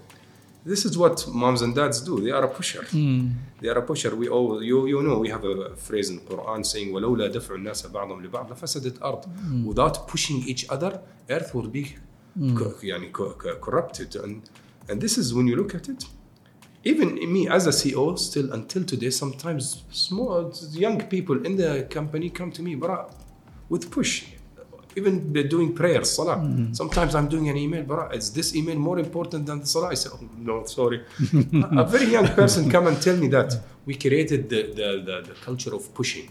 this 0.65 0.85
is 0.85 0.99
what 0.99 1.27
moms 1.29 1.63
and 1.63 1.75
dads 1.75 2.03
do. 2.03 2.21
They 2.21 2.31
are 2.31 2.45
a 2.45 2.49
pusher. 2.49 2.83
Mm. 2.83 3.33
They 3.61 3.69
are 3.69 3.79
a 3.79 3.83
pusher. 3.83 4.15
We 4.15 4.29
all, 4.29 4.63
you, 4.63 4.87
you 4.87 5.03
know, 5.03 5.19
we 5.19 5.29
have 5.31 5.45
a 5.45 5.75
phrase 5.77 6.11
in 6.11 6.17
the 6.17 6.23
Quran 6.23 6.67
saying, 6.67 6.93
"ولولا 6.93 7.29
دفع 7.33 7.55
الناس 7.55 7.87
بعضهم 7.87 8.23
لبعض 8.25 8.53
لفسدت 8.53 8.97
الأرض." 8.97 9.25
Mm. 9.25 9.65
Without 9.65 10.07
pushing 10.07 10.43
each 10.47 10.67
other, 10.69 11.01
earth 11.31 11.55
would 11.55 11.73
be 11.73 11.97
mm. 12.39 13.13
co- 13.13 13.35
corrupted. 13.61 14.17
And 14.17 14.43
and 14.89 15.01
this 15.01 15.17
is 15.17 15.33
when 15.33 15.47
you 15.47 15.57
look 15.57 15.75
at 15.75 15.89
it, 15.89 16.05
even 16.86 17.16
me 17.34 17.50
as 17.50 17.66
a 17.66 17.72
CEO, 17.72 18.18
still 18.18 18.54
until 18.54 18.84
today, 18.84 19.10
sometimes 19.10 19.84
small 19.92 20.54
young 20.72 21.02
people 21.08 21.44
in 21.44 21.58
the 21.58 21.88
company 21.90 22.30
come 22.30 22.52
to 22.52 22.62
me, 22.62 22.76
Bra, 22.76 23.10
with 23.70 23.90
push. 23.90 24.26
Even 24.96 25.34
they're 25.34 25.44
doing 25.56 25.74
prayers, 25.74 26.12
salah. 26.16 26.38
Mm-hmm. 26.38 26.74
Sometimes 26.74 27.16
I'm 27.16 27.28
doing 27.28 27.50
an 27.50 27.58
email, 27.58 27.84
but 27.84 28.16
is 28.16 28.32
this 28.32 28.56
email 28.56 28.78
more 28.78 28.98
important 29.00 29.46
than 29.48 29.60
the 29.60 29.66
salah? 29.66 29.90
I 29.90 29.96
say, 29.96 30.10
oh, 30.14 30.20
no, 30.38 30.64
sorry. 30.66 31.04
a 31.34 31.80
a 31.82 31.86
very 31.86 32.06
young 32.06 32.28
person 32.28 32.70
come 32.70 32.88
and 32.88 33.02
tell 33.02 33.18
me 33.18 33.28
that 33.30 33.60
we 33.86 33.96
created 33.96 34.48
the, 34.50 34.62
the, 34.80 34.88
the, 35.08 35.16
the 35.30 35.36
culture 35.42 35.74
of 35.76 35.94
pushing, 35.94 36.30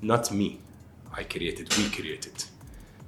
not 0.00 0.32
me. 0.32 0.60
I 1.12 1.24
created, 1.24 1.76
we 1.76 1.90
created. 1.90 2.44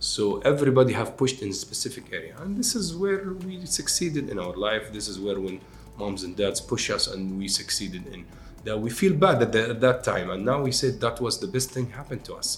So 0.00 0.40
everybody 0.40 0.92
have 0.92 1.16
pushed 1.16 1.40
in 1.40 1.48
a 1.48 1.54
specific 1.54 2.12
area, 2.12 2.34
and 2.40 2.58
this 2.58 2.74
is 2.74 2.94
where 2.94 3.32
we 3.32 3.64
succeeded 3.64 4.28
in 4.28 4.38
our 4.38 4.54
life. 4.54 4.92
This 4.92 5.08
is 5.08 5.18
where 5.18 5.40
when 5.40 5.60
moms 5.96 6.24
and 6.24 6.36
dads 6.36 6.60
push 6.60 6.90
us, 6.90 7.06
and 7.06 7.38
we 7.38 7.48
succeeded 7.48 8.06
in 8.06 8.24
that. 8.64 8.78
We 8.78 8.90
feel 8.90 9.14
bad 9.14 9.42
at, 9.42 9.52
the, 9.52 9.70
at 9.70 9.80
that 9.80 10.04
time, 10.04 10.30
and 10.30 10.44
now 10.44 10.62
we 10.62 10.72
said 10.72 11.00
that 11.00 11.20
was 11.20 11.38
the 11.38 11.46
best 11.46 11.70
thing 11.70 11.90
happened 11.90 12.24
to 12.24 12.34
us. 12.34 12.56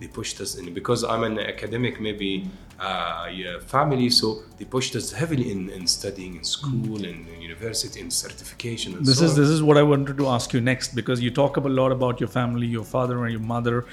They 0.00 0.08
pushed 0.08 0.40
us 0.40 0.56
in 0.56 0.72
because 0.74 1.04
I'm 1.04 1.24
an 1.24 1.38
academic, 1.38 2.00
maybe 2.00 2.48
uh, 2.82 3.28
yeah, 3.32 3.60
family, 3.60 4.10
so 4.10 4.42
they 4.58 4.64
pushed 4.64 4.96
us 4.96 5.12
heavily 5.12 5.52
in, 5.52 5.70
in 5.70 5.86
studying 5.86 6.34
in 6.36 6.44
school 6.44 7.04
and 7.04 7.26
university 7.40 8.00
and 8.00 8.12
certification. 8.12 8.96
And 8.96 9.06
this 9.06 9.18
so 9.18 9.26
is 9.26 9.32
on. 9.32 9.40
this 9.40 9.50
is 9.50 9.62
what 9.62 9.76
I 9.78 9.84
wanted 9.84 10.18
to 10.18 10.26
ask 10.28 10.52
you 10.52 10.60
next 10.60 10.94
because 10.94 11.20
you 11.20 11.30
talk 11.30 11.56
a 11.56 11.60
lot 11.60 11.92
about 11.92 12.18
your 12.18 12.28
family, 12.28 12.66
your 12.66 12.84
father 12.84 13.22
and 13.22 13.30
your 13.30 13.40
mother. 13.40 13.84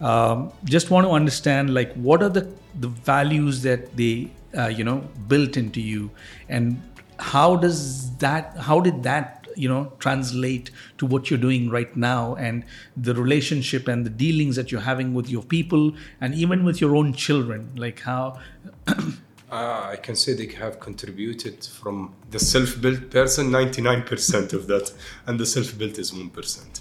Um, 0.00 0.52
just 0.64 0.90
want 0.90 1.06
to 1.06 1.10
understand 1.10 1.74
like 1.74 1.92
what 1.94 2.22
are 2.22 2.28
the 2.28 2.48
the 2.78 2.88
values 2.88 3.62
that 3.62 3.96
they 3.96 4.30
uh, 4.56 4.66
you 4.66 4.84
know 4.84 4.98
built 5.26 5.56
into 5.56 5.80
you, 5.80 6.10
and 6.48 6.80
how 7.18 7.56
does 7.56 8.14
that 8.16 8.56
how 8.58 8.80
did 8.80 9.02
that 9.02 9.46
you 9.56 9.68
know 9.68 9.92
translate 9.98 10.70
to 10.98 11.06
what 11.06 11.30
you're 11.30 11.38
doing 11.38 11.70
right 11.70 11.96
now 11.96 12.34
and 12.34 12.64
the 12.96 13.14
relationship 13.14 13.88
and 13.88 14.04
the 14.04 14.10
dealings 14.10 14.56
that 14.56 14.70
you're 14.70 14.82
having 14.82 15.14
with 15.14 15.28
your 15.28 15.42
people 15.42 15.92
and 16.20 16.34
even 16.34 16.64
with 16.64 16.80
your 16.80 16.94
own 16.94 17.12
children 17.12 17.70
like 17.76 18.00
how 18.00 18.38
Uh, 18.86 19.88
I 19.94 19.96
can 19.96 20.14
say 20.14 20.34
they 20.34 20.52
have 20.54 20.78
contributed 20.80 21.64
from 21.64 22.14
the 22.30 22.38
self-built 22.38 23.10
person 23.10 23.50
99% 23.50 24.52
of 24.52 24.66
that, 24.66 24.92
and 25.26 25.40
the 25.40 25.46
self-built 25.46 25.98
is 25.98 26.12
1%. 26.12 26.80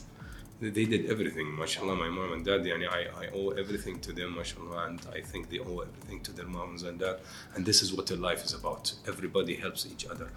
They 0.62 0.86
did 0.86 1.10
everything, 1.12 1.54
mashallah. 1.56 1.96
My 1.96 2.08
mom 2.08 2.32
and 2.34 2.46
dad, 2.46 2.62
yani 2.64 2.88
I, 2.88 3.26
I 3.26 3.28
owe 3.34 3.50
everything 3.50 4.00
to 4.00 4.14
them, 4.14 4.36
mashallah, 4.36 4.86
and 4.88 5.02
I 5.14 5.20
think 5.22 5.50
they 5.50 5.60
owe 5.60 5.80
everything 5.80 6.22
to 6.22 6.32
their 6.32 6.48
moms 6.48 6.84
and 6.84 6.98
dad. 7.00 7.18
And 7.56 7.66
this 7.66 7.82
is 7.82 7.94
what 7.94 8.08
their 8.08 8.18
life 8.18 8.44
is 8.46 8.54
about. 8.54 8.94
Everybody 9.06 9.56
helps 9.56 9.86
each 9.86 10.06
other. 10.08 10.30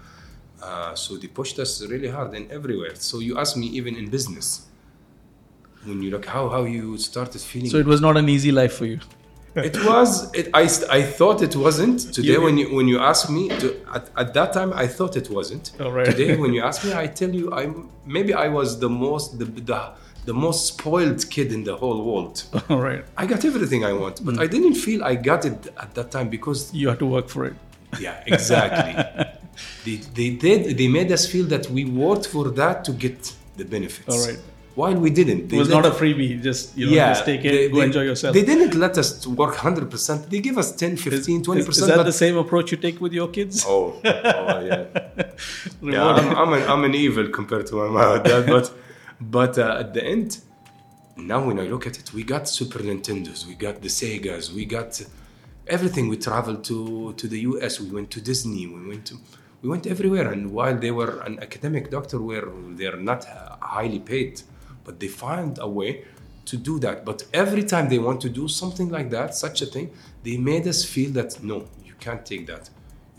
Uh, 0.61 0.93
so 0.93 1.15
they 1.15 1.27
pushed 1.27 1.57
us 1.57 1.81
really 1.87 2.09
hard 2.09 2.33
in 2.33 2.51
everywhere. 2.51 2.95
So 2.95 3.19
you 3.19 3.39
ask 3.39 3.55
me, 3.55 3.67
even 3.67 3.95
in 3.95 4.09
business, 4.09 4.65
when 5.85 6.01
you 6.03 6.11
look 6.11 6.25
how 6.25 6.49
how 6.49 6.63
you 6.63 6.97
started 6.97 7.39
feeling 7.41 7.69
so 7.69 7.77
it 7.77 7.85
was 7.85 8.01
not 8.01 8.17
an 8.17 8.27
easy 8.27 8.51
life 8.51 8.73
for 8.73 8.85
you 8.85 8.99
it 9.55 9.77
was 9.85 10.29
it 10.33 10.49
I, 10.53 10.63
I 10.97 11.01
thought 11.03 11.41
it 11.41 11.55
wasn't 11.55 12.13
today 12.13 12.33
You- 12.33 12.41
when 12.41 12.57
you 12.57 12.75
when 12.75 12.87
you 12.89 12.99
ask 12.99 13.29
me 13.29 13.47
to, 13.61 13.67
at, 13.95 14.09
at 14.17 14.33
that 14.33 14.51
time 14.51 14.73
i 14.73 14.85
thought 14.85 15.15
it 15.15 15.29
wasn't 15.29 15.71
right. 15.79 16.05
today 16.05 16.35
when 16.35 16.51
you 16.53 16.61
ask 16.69 16.83
me 16.83 16.93
i 16.93 17.07
tell 17.07 17.33
you 17.33 17.53
i'm 17.53 17.89
maybe 18.05 18.33
i 18.33 18.49
was 18.49 18.77
the 18.79 18.89
most 18.89 19.39
the, 19.39 19.45
the 19.45 19.93
the 20.29 20.37
most 20.47 20.61
spoiled 20.73 21.21
kid 21.33 21.49
in 21.57 21.61
the 21.69 21.75
whole 21.81 21.99
world 22.09 22.35
all 22.69 22.81
right 22.89 23.03
i 23.21 23.23
got 23.33 23.41
everything 23.51 23.81
i 23.91 23.93
want 24.01 24.15
but 24.27 24.33
mm. 24.35 24.43
i 24.43 24.47
didn't 24.55 24.77
feel 24.85 24.99
i 25.11 25.13
got 25.29 25.41
it 25.51 25.59
at 25.83 25.89
that 25.97 26.07
time 26.15 26.27
because 26.37 26.59
you 26.79 26.85
had 26.91 26.99
to 27.03 27.07
work 27.15 27.27
for 27.33 27.41
it 27.49 27.55
yeah 28.05 28.15
exactly 28.35 28.93
they, 29.85 29.95
they 30.17 30.29
did 30.45 30.59
they 30.79 30.89
made 30.99 31.09
us 31.17 31.23
feel 31.33 31.45
that 31.53 31.65
we 31.75 31.81
worked 32.05 32.27
for 32.33 32.45
that 32.61 32.77
to 32.87 32.91
get 33.05 33.19
the 33.59 33.65
benefits 33.75 34.15
All 34.15 34.21
right. 34.27 34.41
while 34.81 34.97
we 35.05 35.09
didn't 35.19 35.41
it 35.53 35.57
was 35.63 35.71
not 35.77 35.85
a 35.91 35.93
freebie 35.99 36.31
just 36.49 36.63
you 36.79 36.85
know 36.85 36.97
just 37.13 37.25
take 37.29 37.41
it 37.47 37.51
they- 37.53 37.69
go 37.73 37.77
they- 37.77 37.89
enjoy 37.89 38.05
yourself 38.11 38.31
They 38.37 38.45
didn't 38.51 38.75
let 38.85 38.93
us 39.01 39.09
work 39.41 39.55
100%. 39.55 40.29
They 40.31 40.41
give 40.47 40.57
us 40.63 40.69
10, 40.71 40.97
15, 40.97 41.43
20%. 41.43 41.57
Is, 41.57 41.67
is 41.67 41.87
that 41.87 42.05
the 42.11 42.19
same 42.23 42.37
approach 42.43 42.67
you 42.73 42.79
take 42.85 42.97
with 43.05 43.13
your 43.19 43.29
kids? 43.37 43.55
Oh, 43.73 43.99
oh 44.03 44.59
yeah. 44.69 44.81
yeah 45.95 46.17
I'm, 46.17 46.27
I'm, 46.41 46.51
an, 46.57 46.63
I'm 46.71 46.83
an 46.89 46.95
evil 47.05 47.25
compared 47.39 47.65
to 47.69 47.73
my 47.81 47.87
mom 47.95 48.23
dad, 48.29 48.43
but, 48.55 48.65
but 49.21 49.57
uh, 49.57 49.77
at 49.79 49.93
the 49.93 50.03
end, 50.03 50.39
now 51.17 51.45
when 51.45 51.59
I 51.59 51.63
look 51.63 51.85
at 51.87 51.99
it, 51.99 52.13
we 52.13 52.23
got 52.23 52.47
Super 52.47 52.79
Nintendos, 52.79 53.45
we 53.45 53.55
got 53.55 53.81
the 53.81 53.89
Segas, 53.89 54.53
we 54.53 54.65
got 54.65 55.01
everything. 55.67 56.09
We 56.09 56.17
traveled 56.17 56.63
to, 56.65 57.13
to 57.13 57.27
the 57.27 57.39
US, 57.41 57.79
we 57.79 57.89
went 57.89 58.09
to 58.11 58.21
Disney, 58.21 58.67
we 58.67 58.87
went 58.87 59.05
to 59.07 59.15
we 59.61 59.67
went 59.67 59.85
everywhere. 59.87 60.31
And 60.31 60.51
while 60.51 60.77
they 60.77 60.91
were 60.91 61.19
an 61.25 61.39
academic 61.41 61.91
doctor, 61.91 62.21
where 62.21 62.47
they're 62.69 62.95
not 62.95 63.25
uh, 63.27 63.57
highly 63.61 63.99
paid, 63.99 64.41
but 64.85 64.99
they 64.99 65.09
find 65.09 65.59
a 65.59 65.67
way 65.67 66.05
to 66.45 66.57
do 66.57 66.79
that. 66.79 67.05
But 67.05 67.25
every 67.33 67.63
time 67.63 67.89
they 67.89 67.99
want 67.99 68.21
to 68.21 68.29
do 68.29 68.47
something 68.47 68.89
like 68.89 69.09
that, 69.09 69.35
such 69.35 69.61
a 69.61 69.65
thing, 69.65 69.91
they 70.23 70.37
made 70.37 70.65
us 70.67 70.85
feel 70.85 71.11
that 71.11 71.43
no, 71.43 71.67
you 71.83 71.93
can't 71.99 72.25
take 72.25 72.47
that. 72.47 72.69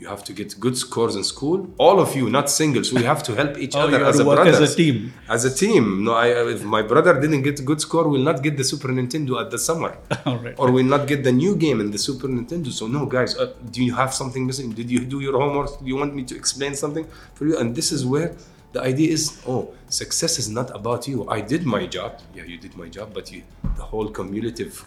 You 0.01 0.07
have 0.15 0.25
to 0.29 0.33
get 0.33 0.49
good 0.65 0.77
scores 0.85 1.15
in 1.21 1.25
school. 1.25 1.59
All 1.77 1.97
of 2.05 2.11
you, 2.17 2.25
not 2.31 2.47
singles. 2.49 2.89
We 2.99 3.03
have 3.13 3.23
to 3.29 3.33
help 3.41 3.53
each 3.65 3.75
Oh, 3.77 3.81
other 3.81 4.03
as 4.11 4.19
a 4.19 4.25
work 4.25 4.47
as 4.47 4.59
a 4.69 4.75
team. 4.81 4.97
As 5.29 5.43
a 5.45 5.53
team. 5.63 5.85
No, 6.07 6.13
I, 6.15 6.29
if 6.57 6.63
my 6.65 6.83
brother 6.93 7.13
didn't 7.21 7.43
get 7.49 7.61
a 7.61 7.63
good 7.71 7.81
score, 7.87 8.09
we'll 8.09 8.23
not 8.31 8.39
get 8.47 8.57
the 8.57 8.65
Super 8.73 8.89
Nintendo 8.89 9.33
at 9.43 9.51
the 9.55 9.59
summer. 9.59 9.91
All 10.27 10.39
right. 10.39 10.55
Or 10.61 10.67
will 10.77 10.91
not 10.95 11.03
get 11.07 11.23
the 11.23 11.33
new 11.45 11.53
game 11.65 11.79
in 11.85 11.91
the 11.91 11.99
Super 11.99 12.29
Nintendo. 12.29 12.73
So 12.73 12.87
no, 12.87 13.05
guys, 13.05 13.37
uh, 13.37 13.53
do 13.75 13.85
you 13.85 13.95
have 13.95 14.15
something 14.15 14.47
missing? 14.47 14.71
Did 14.81 14.89
you 14.91 15.01
do 15.15 15.21
your 15.21 15.37
homework? 15.39 15.79
Do 15.81 15.85
you 15.93 15.97
want 16.03 16.15
me 16.15 16.23
to 16.31 16.35
explain 16.43 16.75
something 16.75 17.07
for 17.35 17.45
you? 17.49 17.59
And 17.59 17.77
this 17.79 17.93
is 17.93 18.07
where 18.07 18.35
the 18.73 18.81
idea 18.81 19.11
is: 19.13 19.23
oh, 19.47 19.63
success 19.91 20.39
is 20.39 20.49
not 20.49 20.75
about 20.75 21.07
you. 21.09 21.29
I 21.29 21.43
did 21.43 21.67
my 21.67 21.85
job. 21.97 22.11
Yeah, 22.35 22.45
you 22.45 22.57
did 22.57 22.75
my 22.75 22.89
job, 22.89 23.09
but 23.13 23.31
you, 23.31 23.43
the 23.77 23.83
whole 23.83 24.09
cumulative 24.09 24.83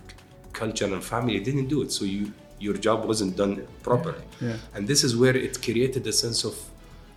culture 0.53 0.85
and 0.85 1.03
family 1.03 1.39
didn't 1.39 1.67
do 1.67 1.83
it. 1.83 1.91
So 1.91 2.03
you, 2.05 2.33
your 2.67 2.77
job 2.87 2.99
wasn't 3.11 3.33
done 3.41 3.53
properly. 3.87 4.23
Yeah. 4.41 4.73
And 4.73 4.81
this 4.91 5.01
is 5.07 5.11
where 5.21 5.35
it 5.47 5.53
created 5.67 6.03
a 6.13 6.15
sense 6.23 6.39
of 6.49 6.55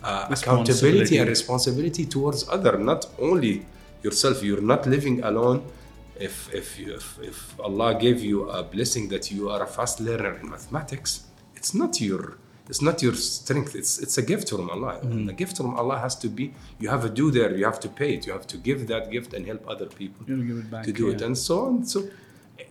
uh, 0.03 0.27
accountability 0.37 1.17
and 1.21 1.29
responsibility 1.37 2.05
towards 2.15 2.41
other, 2.57 2.75
not 2.93 3.03
only 3.29 3.55
yourself. 4.07 4.37
You're 4.49 4.67
not 4.75 4.83
living 4.95 5.17
alone. 5.31 5.59
If 6.29 6.35
if, 6.61 6.67
you, 6.81 6.89
if 7.01 7.07
if 7.31 7.39
Allah 7.69 7.91
gave 8.07 8.19
you 8.31 8.37
a 8.59 8.63
blessing 8.75 9.05
that 9.13 9.25
you 9.35 9.43
are 9.53 9.63
a 9.69 9.71
fast 9.77 9.97
learner 10.07 10.33
in 10.41 10.47
mathematics, 10.57 11.11
it's 11.59 11.73
not 11.81 11.93
your 12.09 12.25
it's 12.71 12.83
not 12.89 12.97
your 13.07 13.15
strength. 13.15 13.73
It's 13.81 13.93
it's 14.05 14.17
a 14.23 14.25
gift 14.33 14.47
from 14.51 14.67
Allah. 14.75 14.95
And 15.03 15.29
the 15.31 15.37
gift 15.43 15.55
from 15.61 15.73
Allah 15.81 15.99
has 16.07 16.15
to 16.25 16.29
be 16.39 16.45
you 16.83 16.89
have 16.95 17.05
a 17.11 17.13
do 17.21 17.27
there. 17.39 17.51
You 17.61 17.67
have 17.73 17.81
to 17.87 17.91
pay 18.01 18.11
it. 18.17 18.21
You 18.27 18.33
have 18.39 18.47
to 18.55 18.57
give 18.69 18.81
that 18.93 19.05
gift 19.15 19.31
and 19.37 19.43
help 19.53 19.63
other 19.75 19.89
people 20.01 20.23
You'll 20.29 20.47
give 20.51 20.59
it 20.63 20.71
back, 20.71 20.85
to 20.87 20.93
do 21.01 21.05
it, 21.13 21.21
and 21.27 21.35
so 21.49 21.55
on. 21.67 21.85
So. 21.95 21.99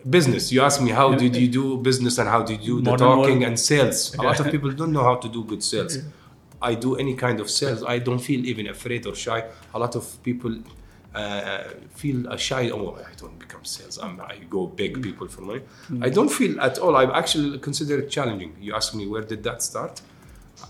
Business. 0.08 0.52
You 0.52 0.62
ask 0.62 0.80
me 0.80 0.90
how 0.90 1.14
did 1.14 1.34
you 1.36 1.48
do 1.48 1.76
business 1.78 2.18
and 2.18 2.28
how 2.28 2.42
did 2.42 2.60
you 2.62 2.76
do 2.78 2.82
the 2.84 2.90
Modern 2.90 3.08
talking 3.08 3.38
world. 3.40 3.42
and 3.48 3.58
sales. 3.58 4.14
A 4.14 4.22
lot 4.22 4.38
of 4.40 4.46
people 4.50 4.70
don't 4.72 4.92
know 4.92 5.02
how 5.10 5.16
to 5.16 5.28
do 5.28 5.44
good 5.44 5.62
sales. 5.62 5.98
I 6.62 6.74
do 6.74 6.96
any 6.96 7.14
kind 7.14 7.38
of 7.40 7.50
sales. 7.50 7.82
I 7.84 7.98
don't 7.98 8.18
feel 8.18 8.44
even 8.46 8.66
afraid 8.68 9.06
or 9.06 9.14
shy. 9.14 9.44
A 9.74 9.78
lot 9.78 9.94
of 9.94 10.04
people 10.22 10.52
uh, 11.14 11.64
feel 11.94 12.28
uh, 12.28 12.36
shy. 12.36 12.70
Oh, 12.70 12.96
I 13.10 13.14
don't 13.16 13.38
become 13.38 13.64
sales. 13.64 13.98
I'm, 13.98 14.20
I 14.20 14.38
go 14.50 14.66
beg 14.66 15.02
people 15.02 15.28
for 15.28 15.42
money. 15.42 15.62
I 16.00 16.08
don't 16.08 16.30
feel 16.30 16.60
at 16.60 16.78
all. 16.78 16.94
I 16.96 17.04
actually 17.20 17.58
consider 17.58 17.98
it 17.98 18.08
challenging. 18.10 18.52
You 18.60 18.74
ask 18.74 18.94
me 18.94 19.06
where 19.06 19.22
did 19.22 19.42
that 19.44 19.62
start? 19.62 20.00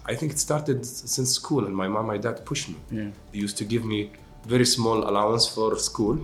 I 0.04 0.14
think 0.16 0.32
it 0.32 0.38
started 0.38 0.85
since 0.85 1.30
school, 1.32 1.64
and 1.66 1.75
my 1.82 1.88
mom, 1.88 2.06
my 2.06 2.18
dad 2.18 2.44
pushed 2.44 2.68
me. 2.68 2.76
Yeah. 2.90 3.11
They 3.32 3.38
used 3.38 3.56
to 3.58 3.64
give 3.64 3.85
me 3.85 4.11
very 4.44 4.66
small 4.66 4.99
allowance 5.08 5.46
for 5.46 5.78
school. 5.78 6.16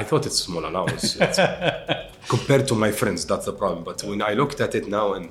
I 0.00 0.04
thought 0.08 0.24
it's 0.28 0.38
small 0.48 0.64
allowance 0.70 1.04
It's- 1.26 1.40
compared 2.34 2.64
to 2.70 2.74
my 2.84 2.90
friends. 3.00 3.20
That's 3.30 3.46
the 3.50 3.56
problem. 3.62 3.82
But 3.90 3.98
when 4.10 4.20
I 4.30 4.32
looked 4.40 4.60
at 4.66 4.72
it 4.80 4.86
now 4.98 5.06
and 5.16 5.24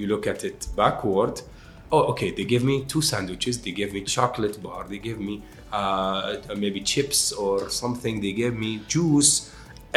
you 0.00 0.06
look 0.12 0.24
at 0.32 0.40
it 0.44 0.58
backward, 0.80 1.34
oh, 1.94 2.02
okay, 2.12 2.30
they 2.38 2.44
gave 2.52 2.62
me 2.70 2.76
two 2.92 3.02
sandwiches. 3.12 3.54
They 3.64 3.72
gave 3.80 3.90
me 3.96 4.00
chocolate 4.16 4.56
bar. 4.66 4.82
They 4.92 4.98
gave 5.08 5.18
me 5.28 5.34
uh, 5.72 6.36
maybe 6.64 6.80
chips 6.92 7.20
or 7.32 7.68
something. 7.82 8.14
They 8.26 8.32
gave 8.42 8.54
me 8.66 8.70
juice. 8.94 9.34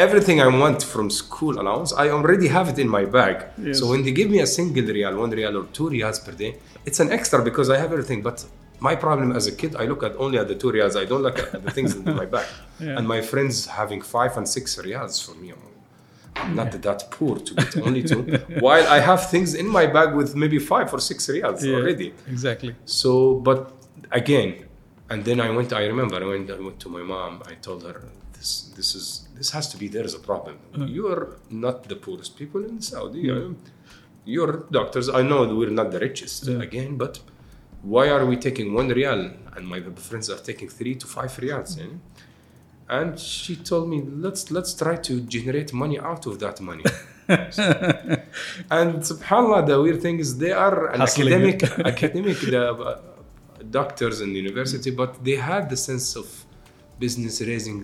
Everything 0.06 0.38
I 0.42 0.48
want 0.62 0.80
from 0.94 1.08
school 1.10 1.54
allowance, 1.62 1.92
I 2.04 2.06
already 2.18 2.48
have 2.48 2.68
it 2.74 2.80
in 2.80 2.90
my 2.98 3.04
bag. 3.18 3.36
Yes. 3.58 3.80
So 3.80 3.84
when 3.92 4.02
they 4.06 4.14
give 4.20 4.30
me 4.36 4.40
a 4.40 4.48
single 4.48 4.86
real, 4.98 5.14
one 5.24 5.32
real 5.40 5.54
or 5.62 5.66
two 5.78 5.88
reals 5.90 6.20
per 6.26 6.32
day, 6.44 6.52
it's 6.88 7.00
an 7.04 7.10
extra 7.12 7.44
because 7.50 7.70
I 7.70 7.78
have 7.84 7.92
everything. 7.92 8.22
But 8.30 8.38
my 8.80 8.96
problem 8.96 9.32
as 9.32 9.46
a 9.48 9.52
kid, 9.52 9.76
I 9.76 9.86
look 9.86 10.04
at 10.04 10.16
only 10.18 10.38
at 10.38 10.48
the 10.48 10.56
two 10.56 10.72
reals. 10.72 10.96
I 10.96 11.06
don't 11.06 11.22
look 11.22 11.40
at 11.40 11.64
the 11.66 11.72
things 11.72 11.96
in 11.96 12.04
my 12.06 12.26
bag. 12.26 12.46
Yeah. 12.80 12.98
And 12.98 13.06
my 13.08 13.22
friends 13.22 13.66
having 13.66 14.02
five 14.02 14.38
and 14.38 14.48
six 14.48 14.78
reals 14.78 15.20
for 15.22 15.36
me. 15.36 15.52
I'm 16.38 16.56
not 16.56 16.72
that 16.72 17.12
poor 17.12 17.36
to 17.38 17.54
get 17.54 17.76
only 17.88 18.04
two. 18.04 18.22
While 18.62 18.88
I 18.88 19.00
have 19.00 19.30
things 19.30 19.54
in 19.54 19.68
my 19.68 19.86
bag 19.86 20.16
with 20.16 20.34
maybe 20.34 20.60
five 20.60 20.94
or 20.94 21.00
six 21.02 21.28
reals 21.28 21.66
Yeah, 21.66 21.76
already. 21.76 22.14
exactly 22.28 22.76
So, 22.86 23.36
but 23.36 23.60
again, 24.12 24.50
and 25.10 25.26
then 25.26 25.42
I 25.42 25.50
went. 25.50 25.74
I 25.74 25.84
remember 25.88 26.16
I 26.24 26.28
went. 26.34 26.50
I 26.50 26.60
went 26.68 26.80
to 26.86 26.90
my 26.98 27.02
mom. 27.02 27.42
I 27.52 27.56
told 27.56 27.84
her 27.84 27.98
this. 28.38 28.72
This 28.78 28.96
is. 28.96 29.28
This 29.36 29.50
has 29.52 29.68
to 29.72 29.78
be. 29.78 29.88
There 29.90 30.06
is 30.06 30.14
a 30.14 30.20
problem. 30.20 30.56
You 30.96 31.08
are 31.14 31.26
not 31.50 31.84
the 31.92 31.98
poorest 31.98 32.38
people 32.38 32.64
in 32.64 32.80
Saudi. 32.82 33.30
Um, 33.32 33.58
You're 34.24 34.56
doctors. 34.72 35.10
I 35.10 35.22
know 35.30 35.40
we're 35.60 35.76
not 35.82 35.90
the 35.92 36.00
richest 36.00 36.48
Yeah. 36.48 36.62
again, 36.68 36.92
but 37.04 37.20
why 37.82 38.10
are 38.10 38.26
we 38.26 38.38
taking 38.38 38.74
one 38.74 38.90
real? 38.90 39.32
And 39.56 39.68
my 39.68 39.82
friends 39.82 40.30
are 40.30 40.38
taking 40.38 40.70
three 40.70 40.96
to 40.96 41.08
five 41.08 41.38
reals? 41.40 41.78
eh? 41.80 41.84
and 42.90 43.20
she 43.20 43.56
told 43.56 43.88
me 43.88 44.02
let's 44.02 44.50
let's 44.52 44.74
try 44.74 44.96
to 44.96 45.22
generate 45.22 45.72
money 45.74 46.00
out 46.00 46.26
of 46.26 46.40
that 46.40 46.60
money. 46.60 46.84
And 48.72 48.96
subhanallah 49.10 49.68
the 49.68 49.80
weird 49.80 50.02
thing 50.02 50.18
is 50.20 50.38
they 50.40 50.52
are 50.52 50.88
an 50.88 51.00
Hustling 51.02 51.32
academic 51.32 51.64
academic 51.94 52.38
the, 52.40 52.74
uh, 52.74 53.02
doctors 53.70 54.22
in 54.22 54.30
the 54.34 54.40
university 54.40 54.90
but 54.90 55.24
they 55.24 55.36
had 55.36 55.70
the 55.70 55.78
sense 55.78 56.16
of 56.16 56.28
business 56.98 57.42
raising 57.42 57.80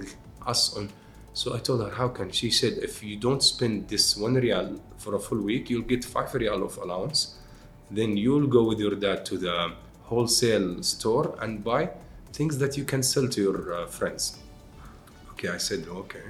us 0.48 0.76
on. 0.76 0.90
So 1.34 1.54
i 1.54 1.60
told 1.60 1.82
her 1.86 1.92
how 1.92 2.08
can? 2.08 2.32
She 2.32 2.50
said 2.50 2.74
if 2.90 3.04
you 3.04 3.18
don't 3.18 3.44
spend 3.44 3.88
this 3.88 4.18
one 4.18 4.34
real 4.36 4.82
for 4.98 5.14
a 5.14 5.20
full 5.20 5.42
week 5.42 5.70
you'll 5.70 5.90
get 5.94 6.04
five 6.04 6.34
real 6.34 6.64
of 6.64 6.78
allowance. 6.78 7.20
Then 7.92 8.18
you'll 8.18 8.48
go 8.48 8.64
with 8.64 8.80
your 8.80 8.96
dad 8.96 9.28
to 9.28 9.38
the 9.38 9.56
wholesale 10.10 10.82
store 10.84 11.28
and 11.42 11.64
buy 11.64 11.90
things 12.34 12.58
that 12.60 12.78
you 12.78 12.84
can 12.92 13.02
sell 13.04 13.28
to 13.28 13.40
your 13.48 13.60
uh, 13.74 13.86
friends 13.88 14.24
Okay, 15.34 15.50
I 15.50 15.58
said, 15.58 15.82
okay. 16.04 16.24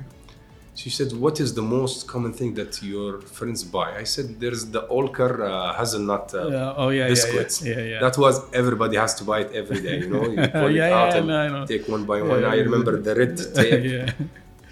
She 0.73 0.89
said, 0.89 1.13
what 1.13 1.39
is 1.39 1.53
the 1.53 1.61
most 1.61 2.05
common 2.07 2.33
thing 2.33 2.55
that 2.55 2.81
your 2.83 3.21
friends 3.21 3.63
buy? 3.63 3.95
I 3.97 4.03
said, 4.03 4.39
there's 4.41 4.65
the 4.75 4.81
Ülker 4.99 5.33
uh, 5.39 5.73
hazelnut 5.77 6.33
uh, 6.33 6.73
oh, 6.75 6.89
yeah, 6.89 7.07
biscuits. 7.07 7.61
yeah, 7.61 7.75
yeah, 7.77 7.83
yeah. 7.91 7.99
That 8.01 8.17
was, 8.17 8.35
everybody 8.51 8.97
has 8.97 9.13
to 9.19 9.23
buy 9.23 9.39
it 9.45 9.51
every 9.53 9.79
day, 9.81 9.99
you 9.99 10.09
know? 10.09 10.25
You 10.27 10.47
pull 10.61 10.71
Yeah, 10.71 10.87
it 10.87 10.91
out 10.91 11.09
yeah, 11.13 11.17
and 11.19 11.27
no, 11.27 11.49
know. 11.59 11.65
take 11.65 11.87
one 11.87 12.03
by 12.05 12.21
one. 12.21 12.43
I 12.43 12.55
remember 12.67 12.99
the 12.99 13.15
red 13.15 13.37
tape. 13.55 13.83
yeah. 13.85 14.11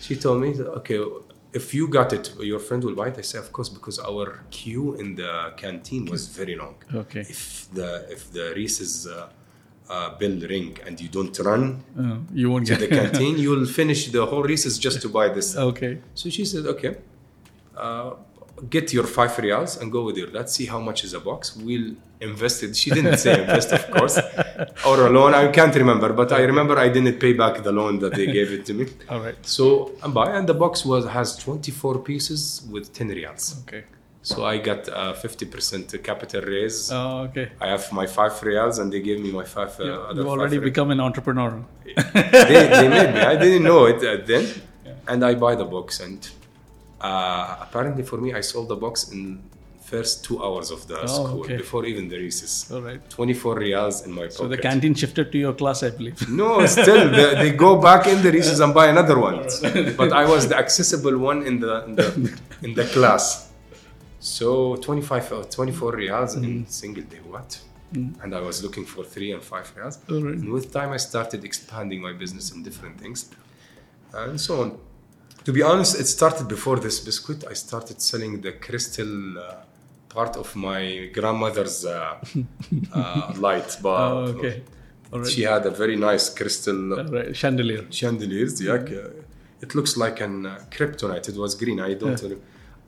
She 0.01 0.15
told 0.17 0.41
me, 0.41 0.49
okay, 0.79 0.99
if 1.53 1.73
you 1.73 1.87
got 1.87 2.11
it, 2.13 2.33
your 2.39 2.59
friend 2.59 2.83
will 2.83 2.95
buy 2.95 3.07
it. 3.09 3.17
I 3.17 3.21
say, 3.21 3.37
of 3.37 3.51
course, 3.51 3.69
because 3.69 3.99
our 3.99 4.25
queue 4.51 4.95
in 4.95 5.15
the 5.15 5.53
canteen 5.57 6.05
was 6.05 6.27
very 6.27 6.55
long. 6.55 6.75
Okay. 6.93 7.21
If 7.21 7.67
the 7.73 7.89
if 8.15 8.31
the 8.31 8.53
recess 8.55 9.07
uh, 9.07 9.29
uh, 9.89 10.17
bell 10.19 10.37
ring 10.53 10.77
and 10.85 10.99
you 10.99 11.09
don't 11.09 11.37
run 11.39 11.63
Uh, 11.97 12.17
you 12.33 12.49
won't 12.51 12.65
to 12.67 12.75
get 12.75 12.79
the 12.89 12.95
canteen, 12.99 13.37
you'll 13.37 13.65
finish 13.65 14.11
the 14.11 14.25
whole 14.25 14.43
recess 14.53 14.77
just 14.77 15.01
to 15.03 15.09
buy 15.09 15.27
this. 15.29 15.55
okay. 15.55 15.93
So 16.15 16.29
she 16.29 16.43
said, 16.45 16.65
okay, 16.73 16.95
uh, 17.77 18.11
get 18.69 18.93
your 18.93 19.05
five 19.05 19.37
reals 19.37 19.77
and 19.77 19.91
go 19.91 20.03
with 20.03 20.17
your 20.17 20.27
dad. 20.27 20.49
See 20.49 20.65
how 20.65 20.79
much 20.79 21.03
is 21.03 21.13
a 21.13 21.19
box. 21.19 21.55
We'll 21.55 21.95
invest 22.19 22.63
it. 22.63 22.75
She 22.75 22.89
didn't 22.91 23.17
say 23.17 23.41
invest, 23.41 23.71
of 23.71 23.89
course, 23.91 24.17
or 24.87 25.07
a 25.07 25.09
loan. 25.09 25.33
I 25.33 25.47
can't 25.49 25.75
remember, 25.75 26.13
but 26.13 26.31
I 26.31 26.41
remember 26.41 26.77
I 26.77 26.89
didn't 26.89 27.19
pay 27.19 27.33
back 27.33 27.63
the 27.63 27.71
loan 27.71 27.99
that 27.99 28.13
they 28.13 28.27
gave 28.27 28.51
it 28.51 28.65
to 28.67 28.73
me. 28.73 28.87
All 29.09 29.19
right. 29.19 29.35
So 29.41 29.91
I 30.03 30.07
buy, 30.07 30.35
and 30.37 30.47
the 30.47 30.53
box 30.53 30.85
was 30.85 31.05
has 31.05 31.35
24 31.37 31.99
pieces 31.99 32.65
with 32.69 32.93
10 32.93 33.09
reals. 33.09 33.63
Okay. 33.67 33.83
So 34.25 34.45
I 34.45 34.57
got 34.57 34.87
uh, 34.87 35.13
50% 35.13 36.01
capital 36.01 36.41
raise. 36.43 36.89
Oh, 36.93 37.23
okay. 37.23 37.51
I 37.59 37.67
have 37.67 37.91
my 37.91 38.07
five 38.07 38.41
reals, 38.41 38.79
and 38.79 38.91
they 38.91 39.01
gave 39.01 39.19
me 39.19 39.31
my 39.31 39.43
five. 39.43 39.77
Uh, 39.77 39.83
other 39.83 40.21
You've 40.21 40.29
five 40.29 40.39
already 40.39 40.59
become 40.59 40.91
an 40.91 41.01
entrepreneur. 41.01 41.61
they, 41.83 41.93
they 41.93 42.87
made 42.87 43.13
me. 43.13 43.19
I 43.19 43.35
didn't 43.35 43.63
know 43.63 43.85
it 43.85 44.25
then. 44.25 44.47
And 45.05 45.25
I 45.25 45.35
buy 45.35 45.55
the 45.55 45.65
box. 45.65 45.99
And 45.99 46.25
uh, 47.03 47.57
apparently 47.65 48.03
for 48.03 48.17
me, 48.17 48.33
I 48.33 48.41
sold 48.41 48.67
the 48.69 48.75
box 48.75 49.09
in 49.11 49.41
first 49.81 50.23
two 50.25 50.37
hours 50.43 50.71
of 50.71 50.87
the 50.87 51.05
school 51.07 51.27
Oh, 51.27 51.39
okay. 51.43 51.57
before 51.57 51.85
even 51.85 52.07
the 52.07 52.17
recess. 52.17 52.71
All 52.71 52.81
right. 52.81 53.01
24 53.09 53.55
reals 53.59 54.05
in 54.05 54.11
my 54.11 54.21
pocket. 54.23 54.33
So 54.33 54.47
the 54.47 54.57
canteen 54.57 54.93
shifted 54.95 55.31
to 55.33 55.37
your 55.37 55.53
class, 55.53 55.83
I 55.83 55.89
believe. 55.91 56.17
No, 56.29 56.65
still 56.65 57.11
they, 57.11 57.35
they 57.35 57.51
go 57.51 57.71
back 57.81 58.07
in 58.07 58.21
the 58.23 58.31
recess 58.37 58.59
and 58.59 58.73
buy 58.73 58.87
another 58.87 59.19
one. 59.19 59.37
but 59.97 60.11
I 60.13 60.25
was 60.25 60.47
the 60.47 60.57
accessible 60.57 61.17
one 61.17 61.45
in 61.45 61.59
the 61.59 61.83
in 61.85 61.95
the, 61.95 62.07
in 62.63 62.73
the 62.73 62.85
class. 62.85 63.49
So 64.19 64.77
25 64.77 65.31
or 65.33 65.43
24 65.43 65.91
reals 65.95 66.35
Mm. 66.37 66.43
in 66.45 66.67
single 66.67 67.03
day. 67.03 67.19
What? 67.29 67.59
And 68.23 68.33
I 68.33 68.39
was 68.39 68.63
looking 68.63 68.85
for 68.85 69.03
three 69.03 69.33
and 69.33 69.43
five 69.43 69.71
reals. 69.75 69.99
Right. 70.09 70.33
And 70.39 70.49
with 70.51 70.71
time, 70.73 70.91
I 70.91 70.97
started 70.97 71.43
expanding 71.43 72.01
my 72.01 72.13
business 72.13 72.51
in 72.51 72.63
different 72.63 72.99
things 72.99 73.29
and 74.13 74.39
so 74.41 74.61
on. 74.61 74.77
To 75.45 75.51
be 75.51 75.61
honest, 75.61 75.99
it 75.99 76.05
started 76.05 76.47
before 76.47 76.79
this 76.79 76.99
biscuit. 76.99 77.43
I 77.49 77.53
started 77.53 78.01
selling 78.01 78.41
the 78.41 78.53
crystal 78.53 79.37
uh, 79.37 79.55
part 80.07 80.37
of 80.37 80.55
my 80.55 81.09
grandmother's 81.13 81.85
uh, 81.85 82.17
uh, 82.93 83.33
light 83.37 83.77
bulb. 83.81 84.13
Oh, 84.29 84.31
okay. 84.37 84.63
All 85.11 85.19
right. 85.19 85.29
She 85.29 85.41
had 85.43 85.65
a 85.65 85.71
very 85.71 85.95
nice 85.95 86.29
crystal 86.29 86.93
All 86.99 87.05
right. 87.05 87.35
Chandelier. 87.35 87.85
chandeliers. 87.91 88.61
Yeah, 88.61 88.73
uh, 88.73 89.09
it 89.61 89.75
looks 89.75 89.97
like 89.97 90.21
an 90.21 90.45
uh, 90.45 90.59
kryptonite. 90.71 91.27
It 91.29 91.37
was 91.37 91.55
green. 91.55 91.79
I 91.79 91.93
don't. 91.93 92.21
know. 92.23 92.37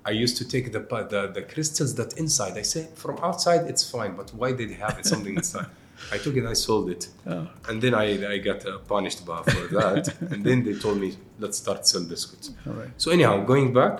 I 0.06 0.12
used 0.12 0.38
to 0.38 0.48
take 0.48 0.72
the, 0.72 0.80
the 0.80 1.32
the 1.34 1.42
crystals 1.42 1.96
that 1.96 2.18
inside. 2.18 2.58
I 2.58 2.62
say 2.62 2.88
from 2.96 3.18
outside 3.28 3.62
it's 3.72 3.84
fine, 3.90 4.16
but 4.16 4.34
why 4.34 4.54
did 4.54 4.70
they 4.70 4.80
have 4.86 4.98
it 5.00 5.06
something 5.06 5.36
inside? 5.36 5.68
I 6.12 6.18
took 6.18 6.36
it. 6.38 6.46
I 6.46 6.54
sold 6.54 6.90
it, 6.90 7.04
Oh. 7.28 7.48
and 7.70 7.82
then 7.82 7.94
I 7.94 8.06
I 8.36 8.38
got 8.50 8.66
uh, 8.66 8.78
punished 8.94 9.26
by 9.26 9.42
for 9.44 9.68
that. 9.80 10.04
and 10.32 10.44
then 10.48 10.64
they 10.64 10.74
told 10.86 10.98
me 11.04 11.10
let's 11.40 11.58
start 11.58 11.88
sell 11.88 12.04
biscuits. 12.04 12.48
All 12.68 12.74
right. 12.82 12.92
So 12.98 13.12
anyhow, 13.12 13.44
going 13.46 13.74
back, 13.74 13.96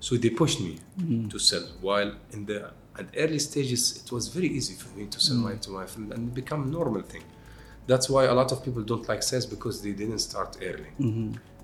so 0.00 0.16
they 0.16 0.30
pushed 0.30 0.60
me 0.60 0.72
to 1.32 1.38
sell. 1.38 1.64
While 1.80 2.10
in 2.32 2.46
the 2.46 2.58
at 3.00 3.06
early 3.22 3.38
stages, 3.38 3.82
it 4.02 4.08
was 4.16 4.24
very 4.28 4.48
easy 4.58 4.74
for 4.82 4.90
me 4.98 5.04
to 5.14 5.18
sell 5.26 5.36
my 5.36 5.54
to 5.64 5.70
my 5.70 5.86
friend 5.86 6.12
and 6.14 6.22
become 6.34 6.70
normal 6.70 7.02
thing. 7.02 7.24
That's 7.90 8.08
why 8.10 8.24
a 8.24 8.34
lot 8.40 8.50
of 8.52 8.58
people 8.66 8.82
don't 8.82 9.06
like 9.08 9.22
sales 9.22 9.46
because 9.46 9.76
they 9.84 9.92
didn't 9.92 10.18
start 10.30 10.50
early. 10.68 10.90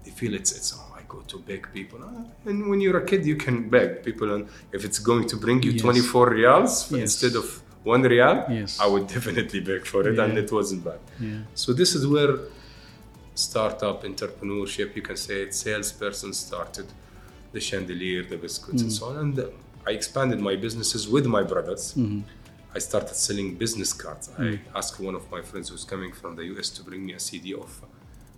They 0.05 0.11
feel 0.21 0.35
it's 0.41 0.53
it's 0.59 0.71
oh 0.77 0.87
I 0.99 1.03
go 1.15 1.19
to 1.33 1.37
beg 1.49 1.63
people, 1.79 1.99
Ah, 2.09 2.25
and 2.49 2.57
when 2.71 2.79
you're 2.85 2.99
a 3.05 3.07
kid 3.11 3.23
you 3.31 3.37
can 3.47 3.57
beg 3.75 3.89
people, 4.09 4.29
and 4.35 4.43
if 4.77 4.81
it's 4.89 5.01
going 5.11 5.27
to 5.33 5.37
bring 5.45 5.59
you 5.67 5.73
Yes. 5.73 5.83
24 5.83 6.31
reals 6.41 6.73
Yes. 6.91 7.01
instead 7.07 7.35
of 7.43 7.47
one 7.85 8.03
real, 8.03 8.45
Yes. 8.49 8.79
I 8.81 8.87
would 8.87 9.07
definitely 9.17 9.61
beg 9.61 9.87
for 9.87 10.07
it, 10.09 10.19
and 10.19 10.39
it 10.39 10.51
wasn't 10.53 10.85
bad. 10.85 11.01
Yeah. 11.21 11.39
So 11.55 11.73
this 11.73 11.95
is 11.95 12.07
where 12.07 12.39
startup 13.35 14.05
entrepreneurship, 14.05 14.95
you 14.95 15.03
can 15.03 15.17
say 15.17 15.43
it, 15.43 15.55
salesperson 15.55 16.33
started, 16.33 16.87
the 17.53 17.61
chandelier, 17.61 18.23
the 18.25 18.37
biscuits, 18.37 18.83
and 18.83 18.91
mm. 18.91 18.99
so 18.99 19.07
on. 19.07 19.17
And 19.17 19.45
I 19.87 19.91
expanded 19.91 20.41
my 20.41 20.57
businesses 20.57 21.09
with 21.09 21.27
my 21.27 21.43
brothers. 21.43 21.95
Mm-hmm. 21.95 22.21
I 22.75 22.79
started 22.79 23.15
selling 23.15 23.55
business 23.57 23.93
cards. 23.93 24.31
I 24.39 24.43
mm. 24.43 24.59
asked 24.75 25.01
one 25.01 25.15
of 25.15 25.31
my 25.31 25.43
friends 25.43 25.69
who's 25.69 25.85
coming 25.85 26.13
from 26.13 26.37
the 26.37 26.45
US 26.57 26.71
to 26.71 26.83
bring 26.83 27.05
me 27.05 27.13
a 27.15 27.21
CD 27.21 27.55
of 27.55 27.71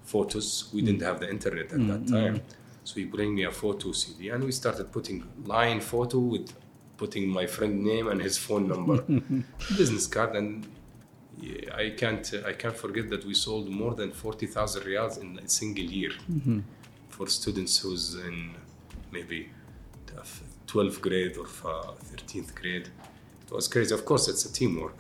photos. 0.05 0.71
We 0.73 0.83
didn't 0.83 1.01
mm. 1.01 1.07
have 1.07 1.21
the 1.21 1.31
internet 1.31 1.73
at 1.73 1.87
that 1.87 2.09
time. 2.09 2.41
So 2.85 2.97
he 2.97 3.05
bring 3.05 3.35
me 3.35 3.45
a 3.45 3.51
photo 3.51 3.93
CD 3.93 4.29
and 4.29 4.45
we 4.45 4.53
started 4.53 4.93
putting 4.93 5.25
line 5.45 5.81
photo 5.81 6.19
with 6.19 6.53
putting 6.97 7.29
my 7.29 7.47
friend 7.47 7.83
name 7.83 8.09
and 8.09 8.21
his 8.21 8.39
phone 8.39 8.69
number. 8.69 9.03
business 9.77 10.07
card 10.07 10.37
and 10.37 10.67
I 11.75 11.95
can't 11.97 12.33
uh, 12.33 12.49
I 12.49 12.53
can't 12.53 12.77
forget 12.77 13.11
that 13.11 13.25
we 13.25 13.35
sold 13.35 13.69
more 13.69 13.95
than 13.95 14.13
40,000 14.13 14.85
reals 14.87 15.19
in 15.19 15.39
a 15.39 15.49
single 15.49 15.85
year 15.85 16.13
for 17.09 17.27
students 17.27 17.79
who's 17.79 18.15
in 18.15 18.55
maybe 19.13 19.51
12th 20.67 21.01
grade 21.01 21.37
or 21.37 21.47
uh, 21.47 21.93
13th 22.13 22.55
grade. 22.55 22.89
It 23.47 23.53
was 23.53 23.69
crazy. 23.69 23.95
Of 23.95 24.05
course, 24.05 24.29
it's 24.29 24.45
a 24.45 24.53
teamwork. 24.53 24.99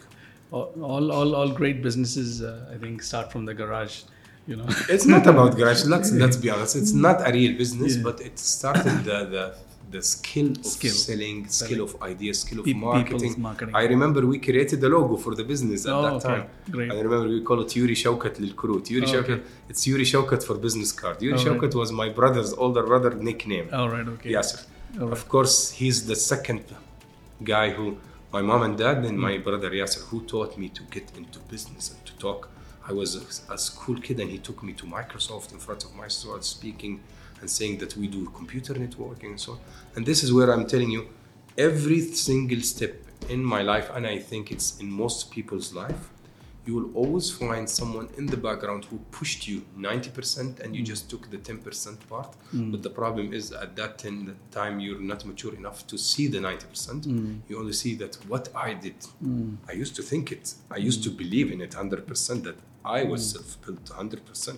All, 0.52 0.72
all, 0.80 1.11
all, 1.11 1.35
all 1.35 1.48
great 1.48 1.83
businesses, 1.83 2.42
uh, 2.42 2.70
I 2.72 2.76
think, 2.76 3.02
start 3.02 3.33
from 3.33 3.44
the 3.44 3.54
garage. 3.54 4.02
You 4.46 4.57
know. 4.57 4.66
It's 4.88 5.07
not 5.07 5.26
about 5.26 5.57
garage. 5.61 5.85
Let's 5.85 6.12
let's 6.12 6.37
be 6.37 6.50
honest. 6.50 6.76
It's 6.76 6.92
not 6.92 7.26
a 7.28 7.33
real 7.33 7.57
business, 7.57 7.96
but 7.96 8.20
it 8.20 8.38
started 8.38 9.04
the 9.04 9.18
the, 9.35 9.44
the 9.90 10.03
skill 10.03 10.51
of 10.51 10.64
skill. 10.64 10.90
selling, 10.90 11.47
selling, 11.49 11.49
skill 11.49 11.85
of 11.85 12.03
ideas, 12.03 12.40
skill 12.40 12.61
of 12.61 12.66
marketing. 12.75 13.35
marketing. 13.38 13.75
I 13.75 13.85
remember 13.85 14.27
we 14.27 14.38
created 14.38 14.81
the 14.81 14.88
logo 14.88 15.16
for 15.16 15.35
the 15.35 15.44
business 15.44 15.87
at 15.87 15.92
oh, 15.92 16.03
that 16.03 16.12
okay. 16.14 16.29
time. 16.29 16.47
Great. 16.70 16.90
I 16.92 17.01
remember 17.01 17.29
we 17.29 17.42
call 17.42 17.61
it 17.61 17.75
Yuri 17.77 17.94
Shaukat 17.94 18.35
Lilkurut. 18.42 18.90
Yuri 18.90 19.07
oh, 19.07 19.12
Shaukat, 19.14 19.38
okay. 19.40 19.42
it's 19.68 19.87
Yuri 19.87 20.05
Shaukat 20.05 20.42
for 20.42 20.57
business 20.57 20.92
card. 20.92 21.20
Yuri 21.23 21.38
oh, 21.38 21.55
right. 21.55 21.75
was 21.75 21.92
my 21.92 22.09
brother's 22.09 22.53
older 22.53 22.83
brother 22.83 23.14
nickname. 23.14 23.68
All 23.73 23.88
right, 23.88 24.07
okay. 24.07 24.33
Yasser. 24.33 24.66
All 25.01 25.07
right. 25.07 25.12
Of 25.12 25.29
course, 25.29 25.70
he's 25.73 26.07
the 26.07 26.16
second 26.16 26.64
guy 27.42 27.70
who, 27.70 27.99
my 28.33 28.42
mom 28.42 28.62
and 28.62 28.77
dad 28.77 28.99
and 29.05 29.18
my 29.18 29.33
mm. 29.33 29.44
brother 29.44 29.70
Yasser, 29.70 30.03
who 30.09 30.23
taught 30.25 30.57
me 30.59 30.68
to 30.70 30.83
get 30.85 31.11
into 31.16 31.38
business 31.40 31.90
and 31.90 32.05
to 32.07 32.16
talk. 32.16 32.51
I 32.87 32.92
was 32.92 33.11
a, 33.16 33.55
a 33.55 33.59
school 33.59 33.99
kid 33.99 34.20
and 34.20 34.31
he 34.31 34.38
took 34.38 34.62
me 34.62 34.73
to 34.75 34.85
Microsoft 34.85 35.53
in 35.53 35.59
front 35.59 35.85
of 35.85 35.94
my 35.94 36.09
students 36.09 36.49
speaking 36.49 37.01
and 37.44 37.50
saying 37.59 37.74
that 37.83 37.92
we 38.00 38.07
do 38.16 38.20
computer 38.40 38.72
networking 38.85 39.30
and 39.35 39.40
so 39.46 39.52
on. 39.52 39.59
And 39.94 40.07
this 40.11 40.22
is 40.24 40.33
where 40.37 40.48
I'm 40.54 40.66
telling 40.74 40.90
you 40.96 41.02
every 41.68 42.00
single 42.26 42.62
step 42.74 42.94
in 43.28 43.40
my 43.54 43.62
life, 43.72 43.88
and 43.94 44.07
I 44.07 44.18
think 44.30 44.50
it's 44.54 44.68
in 44.80 44.88
most 44.90 45.30
people's 45.30 45.68
life, 45.83 46.02
you 46.66 46.74
will 46.74 46.90
always 46.94 47.30
find 47.30 47.68
someone 47.68 48.09
in 48.16 48.26
the 48.35 48.37
background 48.48 48.87
who 48.87 48.96
pushed 49.11 49.46
you 49.46 49.62
90% 49.78 50.61
and 50.61 50.74
you 50.74 50.83
mm. 50.83 50.87
just 50.92 51.11
took 51.11 51.30
the 51.30 51.37
10% 51.37 52.09
part. 52.09 52.35
Mm. 52.54 52.70
But 52.72 52.83
the 52.83 52.88
problem 52.88 53.35
is 53.35 53.52
at 53.52 53.76
that 53.76 53.98
10 53.98 54.24
that 54.28 54.50
time 54.50 54.80
you're 54.80 55.00
not 55.12 55.26
mature 55.26 55.54
enough 55.54 55.87
to 55.88 55.98
see 55.98 56.26
the 56.26 56.38
90%. 56.38 57.04
Mm. 57.04 57.40
You 57.48 57.59
only 57.59 57.74
see 57.74 57.94
that 57.96 58.14
what 58.28 58.48
I 58.57 58.72
did. 58.72 58.96
I 59.68 59.72
used 59.72 59.94
to 59.96 60.02
think 60.02 60.33
it. 60.33 60.54
I 60.70 60.78
used 60.78 61.02
to 61.04 61.11
believe 61.11 61.52
in 61.52 61.61
it 61.61 61.72
100% 61.72 62.44
that 62.44 62.57
I 62.83 63.04
was 63.04 63.33
self-built 63.33 63.85
100%. 63.85 64.57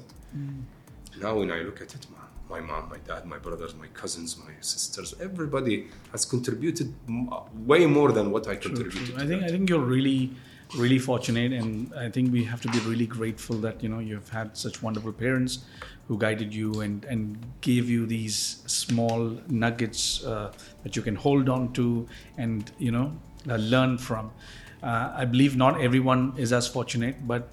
Now 1.20 1.38
when 1.38 1.50
I 1.50 1.60
look 1.62 1.80
at 1.80 1.94
it, 1.94 2.06
my, 2.12 2.25
my 2.48 2.60
mom, 2.60 2.88
my 2.88 2.98
dad, 2.98 3.26
my 3.26 3.38
brothers, 3.38 3.74
my 3.74 3.88
cousins, 3.88 4.36
my 4.38 4.52
sisters, 4.60 5.14
everybody 5.20 5.88
has 6.12 6.24
contributed 6.24 6.94
m- 7.08 7.28
way 7.66 7.86
more 7.86 8.12
than 8.12 8.30
what 8.30 8.46
I 8.48 8.54
True, 8.56 8.72
contributed. 8.74 9.06
true. 9.06 9.14
I 9.16 9.26
think 9.26 9.40
that. 9.40 9.48
I 9.48 9.50
think 9.50 9.68
you're 9.70 9.80
really 9.96 10.30
really 10.76 10.98
fortunate, 10.98 11.52
and 11.52 11.94
I 11.94 12.10
think 12.10 12.32
we 12.32 12.42
have 12.42 12.60
to 12.62 12.68
be 12.68 12.78
really 12.80 13.06
grateful 13.06 13.56
that 13.58 13.82
you 13.84 13.88
know 13.88 14.00
you've 14.00 14.28
had 14.28 14.56
such 14.56 14.82
wonderful 14.82 15.12
parents 15.12 15.60
who 16.08 16.18
guided 16.18 16.52
you 16.52 16.80
and 16.80 17.04
and 17.04 17.38
gave 17.60 17.88
you 17.88 18.04
these 18.06 18.62
small 18.66 19.38
nuggets 19.48 20.24
uh, 20.24 20.52
that 20.82 20.96
you 20.96 21.02
can 21.02 21.14
hold 21.14 21.48
on 21.48 21.72
to 21.74 22.08
and 22.36 22.72
you 22.78 22.90
know 22.90 23.12
uh, 23.48 23.56
learn 23.56 23.96
from. 23.98 24.30
Uh, 24.82 25.12
I 25.16 25.24
believe 25.24 25.56
not 25.56 25.80
everyone 25.80 26.32
is 26.36 26.52
as 26.52 26.66
fortunate, 26.68 27.26
but 27.26 27.48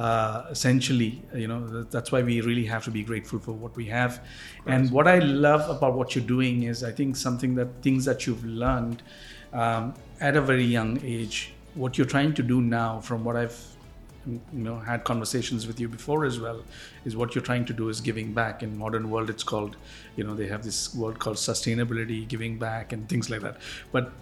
uh, 0.00 0.46
essentially, 0.50 1.22
you 1.34 1.46
know, 1.46 1.82
that's 1.94 2.10
why 2.10 2.22
we 2.22 2.40
really 2.40 2.64
have 2.64 2.82
to 2.84 2.90
be 2.90 3.02
grateful 3.02 3.38
for 3.38 3.52
what 3.52 3.76
we 3.76 3.84
have. 3.84 4.24
And 4.66 4.90
what 4.90 5.06
I 5.06 5.18
love 5.18 5.68
about 5.68 5.92
what 5.94 6.14
you're 6.14 6.24
doing 6.24 6.62
is, 6.62 6.82
I 6.82 6.90
think 6.90 7.16
something 7.16 7.54
that 7.56 7.68
things 7.82 8.06
that 8.06 8.26
you've 8.26 8.44
learned 8.44 9.02
um, 9.52 9.92
at 10.18 10.36
a 10.36 10.40
very 10.40 10.64
young 10.64 10.98
age, 11.04 11.52
what 11.74 11.98
you're 11.98 12.06
trying 12.06 12.32
to 12.34 12.42
do 12.42 12.62
now, 12.62 13.00
from 13.00 13.24
what 13.24 13.36
I've 13.36 13.66
you 14.26 14.40
know 14.52 14.78
had 14.78 15.04
conversations 15.04 15.66
with 15.66 15.80
you 15.80 15.88
before 15.88 16.26
as 16.26 16.38
well 16.38 16.62
is 17.06 17.16
what 17.16 17.34
you're 17.34 17.48
trying 17.50 17.64
to 17.66 17.72
do 17.72 17.90
is 17.90 18.00
giving 18.00 18.32
back. 18.32 18.62
In 18.62 18.78
modern 18.78 19.10
world 19.10 19.28
it's 19.28 19.42
called 19.42 19.76
you 20.16 20.24
know 20.24 20.34
they 20.34 20.46
have 20.46 20.62
this 20.62 20.94
word 20.94 21.18
called 21.18 21.36
sustainability 21.36 22.26
giving 22.28 22.58
back 22.58 22.92
and 22.92 23.08
things 23.08 23.30
like 23.30 23.40
that. 23.40 23.56
But 23.92 24.12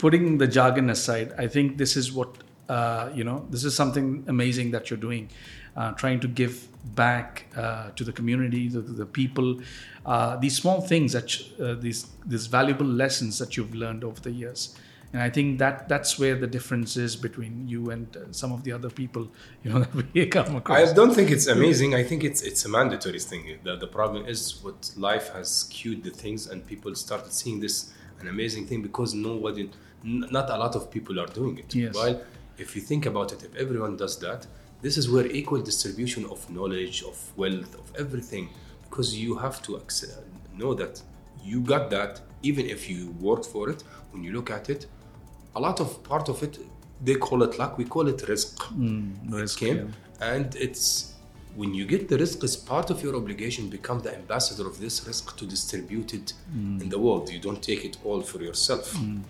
putting 0.00 0.38
the 0.38 0.46
jargon 0.56 0.88
aside 0.92 1.32
i 1.44 1.46
think 1.46 1.76
this 1.76 1.94
is 1.94 2.10
what 2.10 2.38
uh, 2.70 3.10
you 3.12 3.24
know, 3.24 3.44
this 3.50 3.64
is 3.64 3.74
something 3.74 4.24
amazing 4.28 4.70
that 4.70 4.90
you're 4.90 5.04
doing, 5.08 5.28
uh, 5.76 5.90
trying 5.92 6.20
to 6.20 6.28
give 6.28 6.68
back 6.94 7.46
uh, 7.56 7.90
to 7.96 8.04
the 8.04 8.12
community, 8.12 8.70
to 8.70 8.80
the 8.80 9.06
people, 9.06 9.60
uh, 10.06 10.36
these 10.36 10.56
small 10.56 10.80
things 10.80 11.12
that 11.12 11.28
uh, 11.60 11.74
these 11.74 12.06
these 12.24 12.46
valuable 12.46 12.86
lessons 12.86 13.38
that 13.38 13.56
you've 13.56 13.74
learned 13.74 14.04
over 14.04 14.20
the 14.20 14.30
years. 14.30 14.76
And 15.12 15.20
I 15.20 15.28
think 15.28 15.58
that 15.58 15.88
that's 15.88 16.20
where 16.20 16.36
the 16.36 16.46
difference 16.46 16.96
is 16.96 17.16
between 17.16 17.66
you 17.66 17.90
and 17.90 18.06
uh, 18.16 18.20
some 18.30 18.52
of 18.52 18.62
the 18.62 18.70
other 18.70 18.90
people, 18.90 19.28
you 19.64 19.70
know, 19.72 19.80
that 19.84 20.14
we 20.14 20.26
come 20.26 20.54
across. 20.54 20.78
I 20.78 20.92
don't 20.92 21.12
think 21.12 21.32
it's 21.32 21.48
amazing. 21.48 21.96
I 21.96 22.04
think 22.04 22.22
it's 22.22 22.42
it's 22.42 22.64
a 22.64 22.68
mandatory 22.68 23.18
thing. 23.18 23.58
The, 23.64 23.74
the 23.84 23.88
problem 23.98 24.26
is 24.26 24.40
what 24.62 24.92
life 24.96 25.26
has 25.32 25.48
skewed 25.62 26.04
the 26.04 26.10
things, 26.22 26.46
and 26.50 26.64
people 26.72 26.94
started 26.94 27.32
seeing 27.32 27.58
this 27.58 27.92
an 28.20 28.28
amazing 28.28 28.66
thing 28.68 28.82
because 28.82 29.12
nobody, 29.12 29.70
not 30.04 30.48
a 30.50 30.56
lot 30.56 30.76
of 30.76 30.90
people 30.90 31.18
are 31.18 31.32
doing 31.40 31.58
it. 31.58 31.74
Yes. 31.74 31.94
While 31.94 32.20
if 32.60 32.76
you 32.76 32.82
think 32.82 33.06
about 33.06 33.32
it, 33.32 33.42
if 33.42 33.54
everyone 33.56 33.96
does 33.96 34.18
that, 34.20 34.46
this 34.82 34.96
is 34.96 35.10
where 35.10 35.26
equal 35.26 35.60
distribution 35.60 36.24
of 36.26 36.48
knowledge, 36.50 37.02
of 37.02 37.16
wealth, 37.36 37.74
of 37.74 37.92
everything, 37.98 38.48
because 38.88 39.16
you 39.16 39.36
have 39.36 39.62
to 39.62 39.80
know 40.56 40.74
that 40.74 41.02
you 41.42 41.60
got 41.60 41.90
that, 41.90 42.20
even 42.42 42.66
if 42.66 42.88
you 42.88 43.10
worked 43.20 43.46
for 43.46 43.68
it. 43.70 43.82
When 44.12 44.22
you 44.24 44.32
look 44.32 44.50
at 44.50 44.70
it, 44.70 44.86
a 45.54 45.60
lot 45.60 45.80
of 45.80 46.02
part 46.02 46.28
of 46.28 46.42
it, 46.42 46.58
they 47.02 47.14
call 47.14 47.42
it 47.42 47.58
luck, 47.58 47.78
we 47.78 47.84
call 47.84 48.08
it 48.08 48.28
risk. 48.28 48.58
Mm, 48.58 49.32
risk 49.32 49.60
yeah. 49.62 49.84
And 50.20 50.54
it's 50.56 51.14
when 51.56 51.74
you 51.74 51.84
get 51.86 52.08
the 52.08 52.18
risk 52.18 52.44
as 52.44 52.56
part 52.56 52.90
of 52.90 53.02
your 53.02 53.16
obligation, 53.16 53.68
become 53.68 54.00
the 54.00 54.14
ambassador 54.14 54.66
of 54.66 54.78
this 54.80 55.06
risk 55.06 55.36
to 55.36 55.46
distribute 55.46 56.14
it 56.14 56.32
mm. 56.54 56.80
in 56.80 56.88
the 56.88 56.98
world. 56.98 57.30
You 57.30 57.38
don't 57.38 57.62
take 57.62 57.84
it 57.84 57.96
all 58.04 58.22
for 58.22 58.42
yourself. 58.42 58.92
Mm 58.94 59.22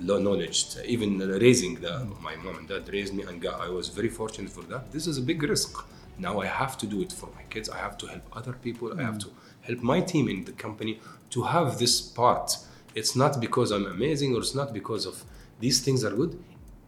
knowledge. 0.00 0.76
Even 0.84 1.18
raising 1.18 1.74
the, 1.76 2.06
my 2.20 2.36
mom 2.36 2.56
and 2.58 2.68
dad 2.68 2.88
raised 2.92 3.14
me, 3.14 3.22
and 3.24 3.44
I 3.46 3.68
was 3.68 3.88
very 3.88 4.08
fortunate 4.08 4.50
for 4.50 4.62
that. 4.62 4.92
This 4.92 5.06
is 5.06 5.18
a 5.18 5.22
big 5.22 5.42
risk. 5.42 5.84
Now 6.18 6.40
I 6.40 6.46
have 6.46 6.76
to 6.78 6.86
do 6.86 7.00
it 7.00 7.12
for 7.12 7.28
my 7.34 7.42
kids. 7.48 7.68
I 7.68 7.78
have 7.78 7.96
to 7.98 8.06
help 8.06 8.22
other 8.32 8.52
people. 8.52 8.98
I 8.98 9.02
have 9.02 9.14
mm. 9.14 9.20
to 9.24 9.30
help 9.62 9.80
my 9.82 10.00
team 10.00 10.28
in 10.28 10.44
the 10.44 10.52
company 10.52 11.00
to 11.30 11.42
have 11.42 11.78
this 11.78 12.00
part. 12.00 12.56
It's 12.94 13.16
not 13.16 13.40
because 13.40 13.70
I'm 13.70 13.86
amazing 13.86 14.34
or 14.34 14.40
it's 14.40 14.54
not 14.54 14.74
because 14.74 15.06
of 15.06 15.24
these 15.60 15.80
things 15.80 16.04
are 16.04 16.10
good. 16.10 16.42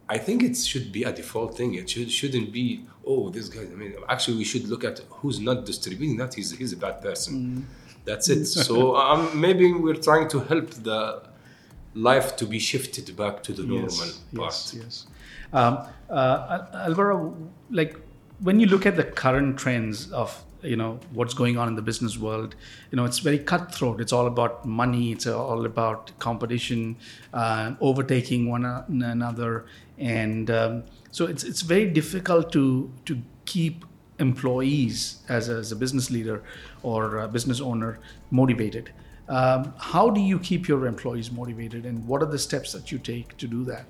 I 0.07 0.17
think 0.17 0.43
it 0.43 0.57
should 0.57 0.91
be 0.91 1.03
a 1.03 1.11
default 1.11 1.57
thing. 1.57 1.73
It 1.75 1.89
should, 1.89 2.11
shouldn't 2.11 2.51
be, 2.51 2.85
oh, 3.05 3.29
this 3.29 3.47
guy. 3.47 3.61
I 3.61 3.75
mean, 3.75 3.95
actually, 4.09 4.37
we 4.37 4.43
should 4.43 4.67
look 4.67 4.83
at 4.83 4.99
who's 5.09 5.39
not 5.39 5.65
distributing 5.65 6.17
that. 6.17 6.33
He's, 6.33 6.51
he's 6.51 6.73
a 6.73 6.77
bad 6.77 7.01
person. 7.01 7.33
Mm. 7.33 7.63
That's 8.05 8.29
it. 8.29 8.45
so 8.67 8.95
um, 8.97 9.39
maybe 9.39 9.71
we're 9.71 9.95
trying 9.95 10.27
to 10.29 10.41
help 10.41 10.69
the 10.71 11.23
life 11.93 12.35
to 12.37 12.45
be 12.45 12.59
shifted 12.59 13.15
back 13.15 13.43
to 13.43 13.53
the 13.53 13.63
normal 13.63 13.89
yes, 13.89 14.19
part. 14.35 14.45
Yes, 14.45 14.75
yes. 14.77 15.07
Um, 15.53 15.85
uh, 16.09 16.87
Albara, 16.87 17.35
like 17.69 17.97
when 18.39 18.59
you 18.59 18.65
look 18.65 18.85
at 18.85 18.95
the 18.95 19.03
current 19.03 19.57
trends 19.57 20.11
of 20.11 20.43
you 20.63 20.75
know 20.75 20.99
what's 21.11 21.33
going 21.33 21.57
on 21.57 21.67
in 21.67 21.75
the 21.75 21.81
business 21.81 22.17
world 22.17 22.55
you 22.89 22.95
know 22.95 23.03
it's 23.03 23.19
very 23.19 23.37
cutthroat 23.37 23.99
it's 23.99 24.13
all 24.13 24.27
about 24.27 24.65
money 24.65 25.11
it's 25.11 25.27
all 25.27 25.65
about 25.65 26.17
competition 26.19 26.95
uh, 27.33 27.73
overtaking 27.81 28.49
one 28.49 28.65
another 28.65 29.65
and 29.97 30.49
um, 30.49 30.83
so 31.11 31.25
it's 31.25 31.43
it's 31.43 31.61
very 31.61 31.89
difficult 31.89 32.51
to 32.51 32.91
to 33.05 33.21
keep 33.45 33.85
employees 34.19 35.21
as 35.27 35.49
a, 35.49 35.55
as 35.55 35.71
a 35.71 35.75
business 35.75 36.09
leader 36.09 36.43
or 36.81 37.27
business 37.27 37.59
owner 37.59 37.99
motivated 38.31 38.91
um, 39.29 39.73
how 39.77 40.09
do 40.09 40.19
you 40.19 40.37
keep 40.39 40.67
your 40.67 40.85
employees 40.85 41.31
motivated, 41.31 41.85
and 41.85 42.05
what 42.07 42.21
are 42.21 42.29
the 42.29 42.39
steps 42.39 42.73
that 42.73 42.91
you 42.91 42.97
take 42.97 43.37
to 43.37 43.47
do 43.47 43.63
that? 43.63 43.85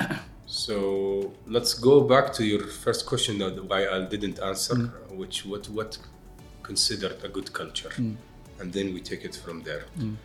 so 0.46 1.32
let's 1.46 1.74
go 1.74 2.02
back 2.02 2.32
to 2.34 2.44
your 2.44 2.66
first 2.66 3.06
question 3.06 3.38
that 3.38 3.64
why 3.64 3.88
I 3.88 4.04
didn't 4.04 4.38
answer, 4.40 4.74
mm. 4.74 5.16
which 5.16 5.46
what 5.46 5.68
what 5.70 5.96
considered 6.62 7.16
a 7.24 7.28
good 7.28 7.52
culture, 7.52 7.90
mm. 7.90 8.16
and 8.60 8.72
then 8.72 8.92
we 8.92 9.00
take 9.00 9.24
it 9.24 9.34
from 9.34 9.62
there. 9.62 9.84
Mm. 9.98 10.16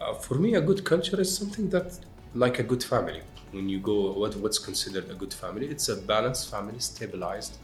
Uh, 0.00 0.14
for 0.14 0.34
me, 0.34 0.54
a 0.54 0.60
good 0.60 0.84
culture 0.84 1.20
is 1.20 1.34
something 1.34 1.70
that 1.70 1.98
like 2.34 2.58
a 2.58 2.62
good 2.62 2.84
family. 2.84 3.22
When 3.52 3.68
you 3.68 3.80
go, 3.80 4.12
what 4.12 4.36
what's 4.36 4.58
considered 4.58 5.10
a 5.10 5.14
good 5.14 5.32
family? 5.32 5.66
It's 5.68 5.88
a 5.88 5.96
balanced 5.96 6.50
family, 6.50 6.80
stabilized. 6.80 7.56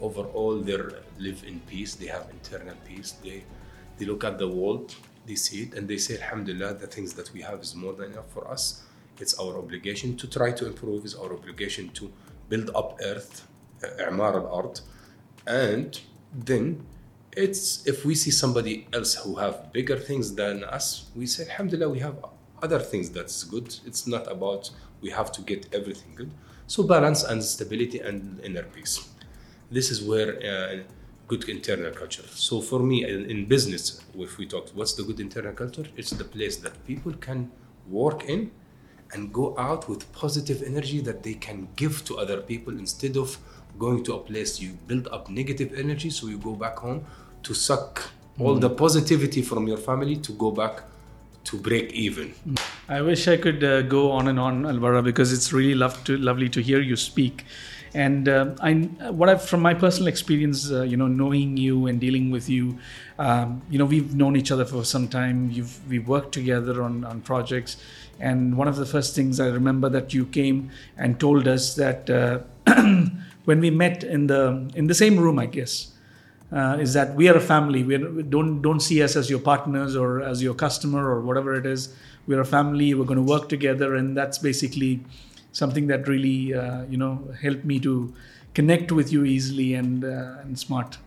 Overall, 0.00 0.60
they 0.60 0.76
live 1.18 1.42
in 1.44 1.60
peace. 1.60 1.94
They 1.94 2.06
have 2.06 2.28
internal 2.30 2.76
peace. 2.86 3.12
They 3.24 3.42
they 3.98 4.06
look 4.06 4.22
at 4.22 4.38
the 4.38 4.48
world 4.48 4.94
they 5.26 5.34
see 5.34 5.62
it 5.62 5.74
and 5.74 5.88
they 5.88 5.98
say, 5.98 6.16
Alhamdulillah, 6.16 6.74
the 6.74 6.86
things 6.86 7.14
that 7.14 7.32
we 7.32 7.42
have 7.42 7.60
is 7.60 7.74
more 7.74 7.92
than 7.92 8.12
enough 8.12 8.30
for 8.32 8.48
us. 8.48 8.82
It's 9.18 9.38
our 9.38 9.56
obligation 9.56 10.16
to 10.18 10.28
try 10.28 10.52
to 10.52 10.66
improve, 10.66 11.04
it's 11.04 11.14
our 11.14 11.32
obligation 11.32 11.88
to 11.90 12.12
build 12.48 12.70
up 12.74 12.98
earth, 13.02 13.46
i'mar 14.06 14.34
al-ard. 14.34 14.80
And 15.46 15.98
then 16.32 16.84
it's 17.32 17.86
if 17.86 18.04
we 18.04 18.14
see 18.14 18.30
somebody 18.30 18.86
else 18.92 19.14
who 19.14 19.36
have 19.36 19.72
bigger 19.72 19.98
things 19.98 20.34
than 20.34 20.64
us, 20.64 21.10
we 21.14 21.26
say, 21.26 21.44
Alhamdulillah, 21.44 21.90
we 21.90 22.00
have 22.00 22.24
other 22.62 22.78
things 22.78 23.10
that's 23.10 23.44
good. 23.44 23.74
It's 23.86 24.06
not 24.06 24.30
about 24.30 24.70
we 25.00 25.10
have 25.10 25.30
to 25.32 25.42
get 25.42 25.74
everything 25.74 26.14
good. 26.14 26.30
So 26.66 26.82
balance 26.82 27.22
and 27.22 27.42
stability 27.44 28.00
and 28.00 28.40
inner 28.40 28.64
peace. 28.64 29.08
This 29.70 29.90
is 29.90 30.02
where 30.02 30.36
uh, 30.36 30.82
good 31.28 31.48
internal 31.48 31.92
culture. 31.92 32.24
So 32.30 32.60
for 32.60 32.80
me, 32.80 33.04
in, 33.04 33.46
business, 33.46 34.00
if 34.16 34.38
we 34.38 34.46
talk, 34.46 34.68
what's 34.74 34.94
the 34.94 35.02
good 35.02 35.20
internal 35.20 35.52
culture? 35.52 35.84
It's 35.96 36.10
the 36.10 36.24
place 36.24 36.56
that 36.58 36.86
people 36.86 37.12
can 37.14 37.50
work 37.88 38.24
in 38.24 38.50
and 39.12 39.32
go 39.32 39.54
out 39.58 39.88
with 39.88 40.10
positive 40.12 40.62
energy 40.62 41.00
that 41.00 41.22
they 41.22 41.34
can 41.34 41.68
give 41.76 42.04
to 42.04 42.18
other 42.18 42.40
people 42.40 42.72
instead 42.78 43.16
of 43.16 43.38
going 43.78 44.02
to 44.04 44.14
a 44.14 44.18
place 44.18 44.60
you 44.60 44.72
build 44.86 45.06
up 45.08 45.28
negative 45.28 45.72
energy 45.76 46.10
so 46.10 46.26
you 46.26 46.38
go 46.38 46.54
back 46.54 46.78
home 46.78 47.04
to 47.42 47.54
suck 47.54 48.10
mm. 48.38 48.44
all 48.44 48.54
the 48.56 48.70
positivity 48.70 49.42
from 49.42 49.68
your 49.68 49.76
family 49.76 50.16
to 50.16 50.32
go 50.32 50.50
back 50.50 50.82
to 51.44 51.56
break 51.56 51.92
even. 51.92 52.34
I 52.88 53.00
wish 53.02 53.28
I 53.28 53.36
could 53.36 53.62
uh, 53.62 53.82
go 53.82 54.10
on 54.10 54.28
and 54.28 54.38
on, 54.38 54.62
Albara, 54.62 55.02
because 55.02 55.32
it's 55.32 55.52
really 55.52 55.74
love 55.74 56.02
to, 56.04 56.16
lovely 56.16 56.48
to 56.50 56.60
hear 56.60 56.80
you 56.80 56.96
speak. 56.96 57.44
And 57.94 58.28
uh, 58.28 58.54
I, 58.60 58.74
what 59.10 59.28
I've 59.28 59.42
from 59.42 59.60
my 59.60 59.74
personal 59.74 60.08
experience, 60.08 60.70
uh, 60.70 60.82
you 60.82 60.96
know, 60.96 61.06
knowing 61.06 61.56
you 61.56 61.86
and 61.86 62.00
dealing 62.00 62.30
with 62.30 62.48
you, 62.48 62.78
um, 63.18 63.62
you 63.70 63.78
know, 63.78 63.84
we've 63.84 64.14
known 64.14 64.36
each 64.36 64.50
other 64.50 64.64
for 64.64 64.84
some 64.84 65.08
time. 65.08 65.50
You've 65.50 65.88
we've 65.88 66.06
worked 66.06 66.32
together 66.32 66.82
on 66.82 67.04
on 67.04 67.20
projects, 67.22 67.76
and 68.20 68.56
one 68.56 68.68
of 68.68 68.76
the 68.76 68.86
first 68.86 69.14
things 69.14 69.40
I 69.40 69.48
remember 69.48 69.88
that 69.88 70.12
you 70.12 70.26
came 70.26 70.70
and 70.96 71.18
told 71.18 71.48
us 71.48 71.74
that 71.76 72.10
uh, 72.10 72.40
when 73.44 73.60
we 73.60 73.70
met 73.70 74.04
in 74.04 74.26
the 74.26 74.70
in 74.74 74.86
the 74.86 74.94
same 74.94 75.18
room, 75.18 75.38
I 75.38 75.46
guess. 75.46 75.92
Uh, 76.52 76.78
is 76.80 76.92
that 76.92 77.16
we 77.16 77.28
are 77.28 77.34
a 77.34 77.40
family. 77.40 77.82
We, 77.82 77.96
are, 77.96 78.08
we, 78.08 78.22
don't 78.22 78.62
don't 78.62 78.78
see 78.78 79.02
us 79.02 79.16
as 79.16 79.28
your 79.28 79.40
partners 79.40 79.96
or 79.96 80.22
as 80.22 80.40
your 80.40 80.54
customer 80.54 81.10
or 81.10 81.20
whatever 81.20 81.56
it 81.56 81.66
is. 81.66 81.92
We're 82.28 82.40
a 82.40 82.46
family. 82.46 82.94
We're 82.94 83.04
going 83.04 83.16
to 83.16 83.32
work 83.32 83.48
together, 83.48 83.96
and 83.96 84.16
that's 84.16 84.38
basically 84.38 85.00
something 85.60 85.86
that 85.88 86.06
really 86.08 86.54
uh, 86.54 86.84
you 86.84 86.98
know 87.02 87.12
helped 87.40 87.64
me 87.64 87.78
to 87.80 87.94
connect 88.54 88.92
with 88.92 89.12
you 89.12 89.24
easily 89.24 89.74
and 89.74 90.04
uh, 90.04 90.42
and 90.42 90.58
smart. 90.58 90.98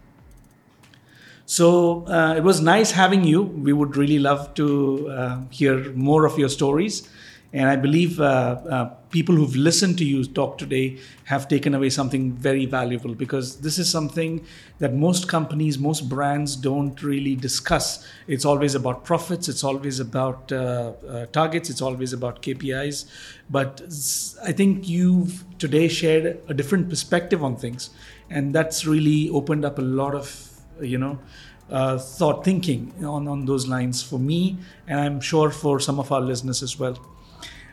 So 1.46 2.06
uh, 2.08 2.36
it 2.38 2.44
was 2.44 2.62
nice 2.62 2.92
having 2.92 3.24
you. 3.24 3.42
We 3.42 3.74
would 3.74 3.98
really 3.98 4.20
love 4.20 4.54
to 4.56 5.10
uh, 5.10 5.40
hear 5.50 5.92
more 5.94 6.26
of 6.26 6.38
your 6.38 6.50
stories, 6.50 7.10
And 7.52 7.68
I 7.68 7.76
believe 7.78 8.20
uh, 8.20 8.24
uh, 8.24 8.86
people 9.10 9.34
who've 9.34 9.56
listened 9.56 9.98
to 9.98 10.06
you 10.06 10.24
talk 10.24 10.60
today 10.60 11.00
have 11.26 11.48
taken 11.48 11.74
away 11.74 11.90
something 11.90 12.34
very 12.34 12.68
valuable 12.68 13.16
because 13.16 13.62
this 13.62 13.80
is 13.80 13.90
something 13.90 14.46
that 14.78 14.94
most 14.94 15.28
companies, 15.28 15.80
most 15.80 16.08
brands 16.08 16.56
don't 16.56 17.02
really 17.02 17.36
discuss. 17.36 18.06
It's 18.28 18.46
always 18.46 18.76
about 18.76 19.04
profits, 19.04 19.50
it's 19.50 19.64
always 19.64 20.00
about 20.00 20.52
uh, 20.52 20.94
uh 21.10 21.26
targets, 21.28 21.72
it's 21.72 21.82
always 21.82 22.14
about 22.14 22.44
KPIs. 22.44 23.06
But 23.50 23.82
I 24.44 24.52
think 24.52 24.88
you've 24.88 25.44
today 25.58 25.88
shared 25.88 26.40
a 26.48 26.54
different 26.54 26.88
perspective 26.88 27.44
on 27.44 27.56
things, 27.56 27.90
and 28.30 28.54
that's 28.54 28.86
really 28.86 29.28
opened 29.32 29.66
up 29.66 29.80
a 29.80 29.82
lot 29.82 30.14
of, 30.14 30.50
you 30.82 31.00
know, 31.00 31.18
uh, 31.72 31.98
thought 31.98 32.46
thinking 32.46 32.94
on, 33.04 33.28
on 33.28 33.46
those 33.46 33.68
lines 33.68 34.04
for 34.04 34.20
me, 34.20 34.58
and 34.88 35.00
I'm 35.00 35.20
sure 35.20 35.50
for 35.50 35.80
some 35.80 36.00
of 36.00 36.12
our 36.12 36.22
listeners 36.22 36.62
as 36.62 36.78
well. 36.78 36.98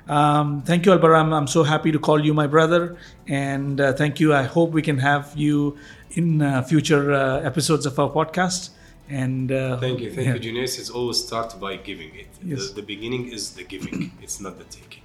Um, 0.08 0.62
thank 0.62 0.86
you, 0.86 0.92
Albaram. 0.92 1.32
I'm 1.32 1.46
so 1.46 1.62
happy 1.62 1.90
to 1.92 1.98
call 1.98 2.24
you 2.24 2.32
my 2.32 2.46
brother, 2.46 2.96
and 3.26 3.80
uh, 3.80 3.92
thank 3.92 4.20
you. 4.20 4.34
I 4.34 4.44
hope 4.44 4.70
we 4.70 4.82
can 4.82 4.98
have 4.98 5.32
you 5.36 5.76
in 6.10 6.42
uh, 6.42 6.62
future 6.62 7.12
uh, 7.12 7.40
episodes 7.40 7.86
of 7.86 7.98
our 7.98 8.10
podcast. 8.10 8.70
And 9.08 9.52
uh, 9.52 9.78
thank 9.78 10.00
you, 10.00 10.12
thank 10.12 10.26
yeah. 10.26 10.34
you, 10.34 10.40
Junes. 10.40 10.78
It's 10.78 10.90
always 10.90 11.24
start 11.24 11.58
by 11.60 11.76
giving 11.76 12.14
it. 12.14 12.28
Yes. 12.42 12.68
The, 12.68 12.80
the 12.80 12.82
beginning 12.82 13.28
is 13.28 13.52
the 13.54 13.64
giving; 13.64 14.12
it's 14.22 14.40
not 14.40 14.58
the 14.58 14.64
taking. 14.64 15.02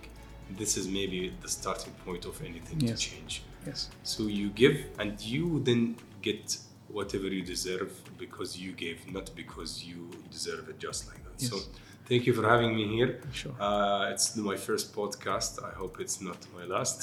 This 0.58 0.76
is 0.78 0.88
maybe 0.88 1.34
the 1.42 1.48
starting 1.48 1.94
point 2.06 2.26
of 2.26 2.42
anything 2.42 2.80
yes. 2.82 3.00
to 3.00 3.10
change. 3.10 3.44
Yes. 3.66 3.90
So 4.04 4.24
you 4.24 4.50
give, 4.50 4.86
and 5.00 5.20
you 5.22 5.62
then 5.64 5.98
get 6.22 6.58
whatever 6.88 7.28
you 7.28 7.44
deserve 7.44 7.92
because 8.18 8.58
you 8.58 8.72
gave, 8.74 9.12
not 9.12 9.32
because 9.36 9.84
you 9.84 10.10
deserve 10.30 10.70
it 10.70 10.80
just 10.80 11.08
like 11.08 11.24
that. 11.24 11.42
Yes. 11.42 11.52
So 11.52 11.58
thank 12.12 12.26
you 12.28 12.34
for 12.34 12.46
having 12.54 12.76
me 12.76 12.86
here. 12.96 13.12
Sure. 13.32 13.56
Uh, 13.58 14.12
it's 14.12 14.36
my 14.36 14.58
first 14.68 14.94
podcast. 14.94 15.52
I 15.70 15.74
hope 15.82 15.94
it's 16.04 16.20
not 16.30 16.40
my 16.58 16.66
last. 16.76 17.00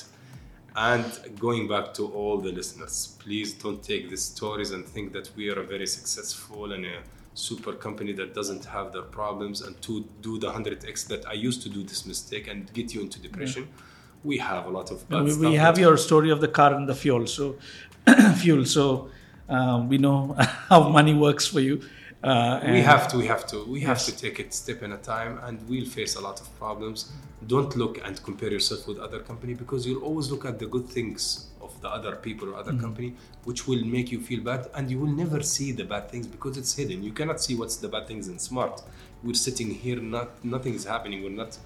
And 0.76 1.10
going 1.38 1.66
back 1.66 1.86
to 1.94 2.02
all 2.18 2.36
the 2.46 2.52
listeners, 2.60 3.16
please 3.18 3.54
don't 3.64 3.82
take 3.82 4.10
these 4.10 4.24
stories 4.34 4.70
and 4.74 4.82
think 4.94 5.06
that 5.16 5.26
we 5.34 5.44
are 5.50 5.60
a 5.60 5.66
very 5.74 5.86
successful 5.86 6.72
and 6.74 6.84
a 6.84 6.98
super 7.32 7.72
company 7.72 8.12
that 8.20 8.34
doesn't 8.34 8.64
have 8.76 8.92
their 8.92 9.08
problems 9.20 9.62
and 9.62 9.80
to 9.86 9.92
do 10.20 10.38
the 10.38 10.50
100x 10.52 11.06
that 11.12 11.26
I 11.26 11.36
used 11.48 11.62
to 11.62 11.70
do 11.70 11.82
this 11.82 12.04
mistake 12.04 12.46
and 12.46 12.70
get 12.78 12.92
you 12.94 13.00
into 13.00 13.18
depression. 13.28 13.62
Yeah. 13.62 13.84
We 14.30 14.36
have 14.50 14.66
a 14.66 14.72
lot 14.78 14.90
of 14.90 15.08
bad 15.08 15.24
we, 15.24 15.36
we 15.36 15.54
have 15.54 15.78
your 15.78 15.96
story 15.96 16.30
of 16.30 16.40
the 16.42 16.52
car 16.58 16.74
and 16.74 16.86
the 16.86 16.94
fuel. 16.94 17.26
So 17.26 17.56
fuel. 18.42 18.66
So 18.66 19.08
um, 19.48 19.88
we 19.88 19.96
know 19.96 20.36
how 20.70 20.80
money 20.90 21.14
works 21.14 21.46
for 21.46 21.60
you. 21.60 21.80
Uh, 22.22 22.60
we 22.72 22.80
have 22.80 23.06
to, 23.06 23.16
we 23.16 23.26
have 23.26 23.46
to, 23.46 23.64
we 23.66 23.80
have 23.80 23.98
yes. 23.98 24.06
to 24.06 24.16
take 24.16 24.40
it 24.40 24.52
step 24.52 24.82
at 24.82 24.90
a 24.90 24.96
time, 24.96 25.38
and 25.44 25.56
we'll 25.68 25.86
face 25.86 26.16
a 26.16 26.20
lot 26.20 26.40
of 26.40 26.58
problems. 26.58 27.12
Don't 27.46 27.76
look 27.76 28.04
and 28.04 28.20
compare 28.24 28.50
yourself 28.50 28.88
with 28.88 28.98
other 28.98 29.20
company 29.20 29.54
because 29.54 29.86
you'll 29.86 30.02
always 30.02 30.28
look 30.30 30.44
at 30.44 30.58
the 30.58 30.66
good 30.66 30.88
things 30.88 31.46
of 31.60 31.80
the 31.80 31.88
other 31.88 32.16
people 32.16 32.48
or 32.50 32.56
other 32.56 32.72
mm-hmm. 32.72 32.80
company, 32.80 33.14
which 33.44 33.68
will 33.68 33.84
make 33.84 34.10
you 34.10 34.20
feel 34.20 34.42
bad, 34.42 34.66
and 34.74 34.90
you 34.90 34.98
will 34.98 35.14
never 35.22 35.42
see 35.42 35.70
the 35.70 35.84
bad 35.84 36.10
things 36.10 36.26
because 36.26 36.56
it's 36.56 36.74
hidden. 36.74 37.04
You 37.04 37.12
cannot 37.12 37.40
see 37.40 37.54
what's 37.54 37.76
the 37.76 37.88
bad 37.88 38.08
things 38.08 38.26
in 38.26 38.38
smart. 38.40 38.82
We're 39.22 39.34
sitting 39.34 39.70
here, 39.70 40.00
not 40.00 40.44
nothing 40.44 40.74
is 40.74 40.84
happening. 40.84 41.22
We're 41.22 41.30
not 41.30 41.56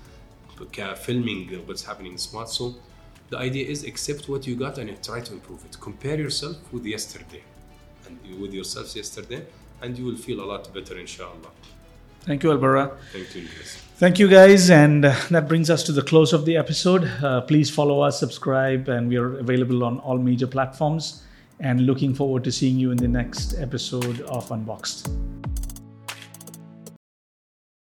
filming 0.98 1.48
what's 1.66 1.84
happening 1.84 2.12
in 2.12 2.18
smart. 2.18 2.50
So 2.50 2.74
the 3.30 3.38
idea 3.38 3.66
is 3.66 3.84
accept 3.84 4.28
what 4.28 4.46
you 4.46 4.54
got 4.54 4.76
and 4.76 5.02
try 5.02 5.20
to 5.20 5.32
improve 5.32 5.64
it. 5.64 5.80
Compare 5.80 6.18
yourself 6.18 6.56
with 6.72 6.84
yesterday 6.84 7.42
and 8.06 8.18
with 8.40 8.52
yourselves 8.52 8.94
yesterday, 8.94 9.46
and 9.82 9.98
you 9.98 10.04
will 10.04 10.16
feel 10.16 10.40
a 10.40 10.46
lot 10.46 10.72
better, 10.72 10.98
inshallah. 10.98 11.50
Thank 12.20 12.44
you, 12.44 12.50
Albara. 12.50 12.96
Thank 13.12 13.34
you, 13.34 13.42
guys. 13.42 13.78
Thank 13.96 14.18
you, 14.18 14.28
guys. 14.28 14.70
And 14.70 15.04
uh, 15.04 15.14
that 15.30 15.48
brings 15.48 15.70
us 15.70 15.82
to 15.84 15.92
the 15.92 16.02
close 16.02 16.32
of 16.32 16.44
the 16.44 16.56
episode. 16.56 17.04
Uh, 17.22 17.40
please 17.42 17.68
follow 17.68 18.00
us, 18.00 18.18
subscribe, 18.18 18.88
and 18.88 19.08
we 19.08 19.16
are 19.16 19.38
available 19.38 19.84
on 19.84 19.98
all 20.00 20.18
major 20.18 20.46
platforms. 20.46 21.24
And 21.60 21.86
looking 21.86 22.14
forward 22.14 22.42
to 22.44 22.52
seeing 22.52 22.78
you 22.78 22.90
in 22.90 22.96
the 22.96 23.08
next 23.08 23.54
episode 23.58 24.20
of 24.22 24.50
Unboxed. 24.50 25.08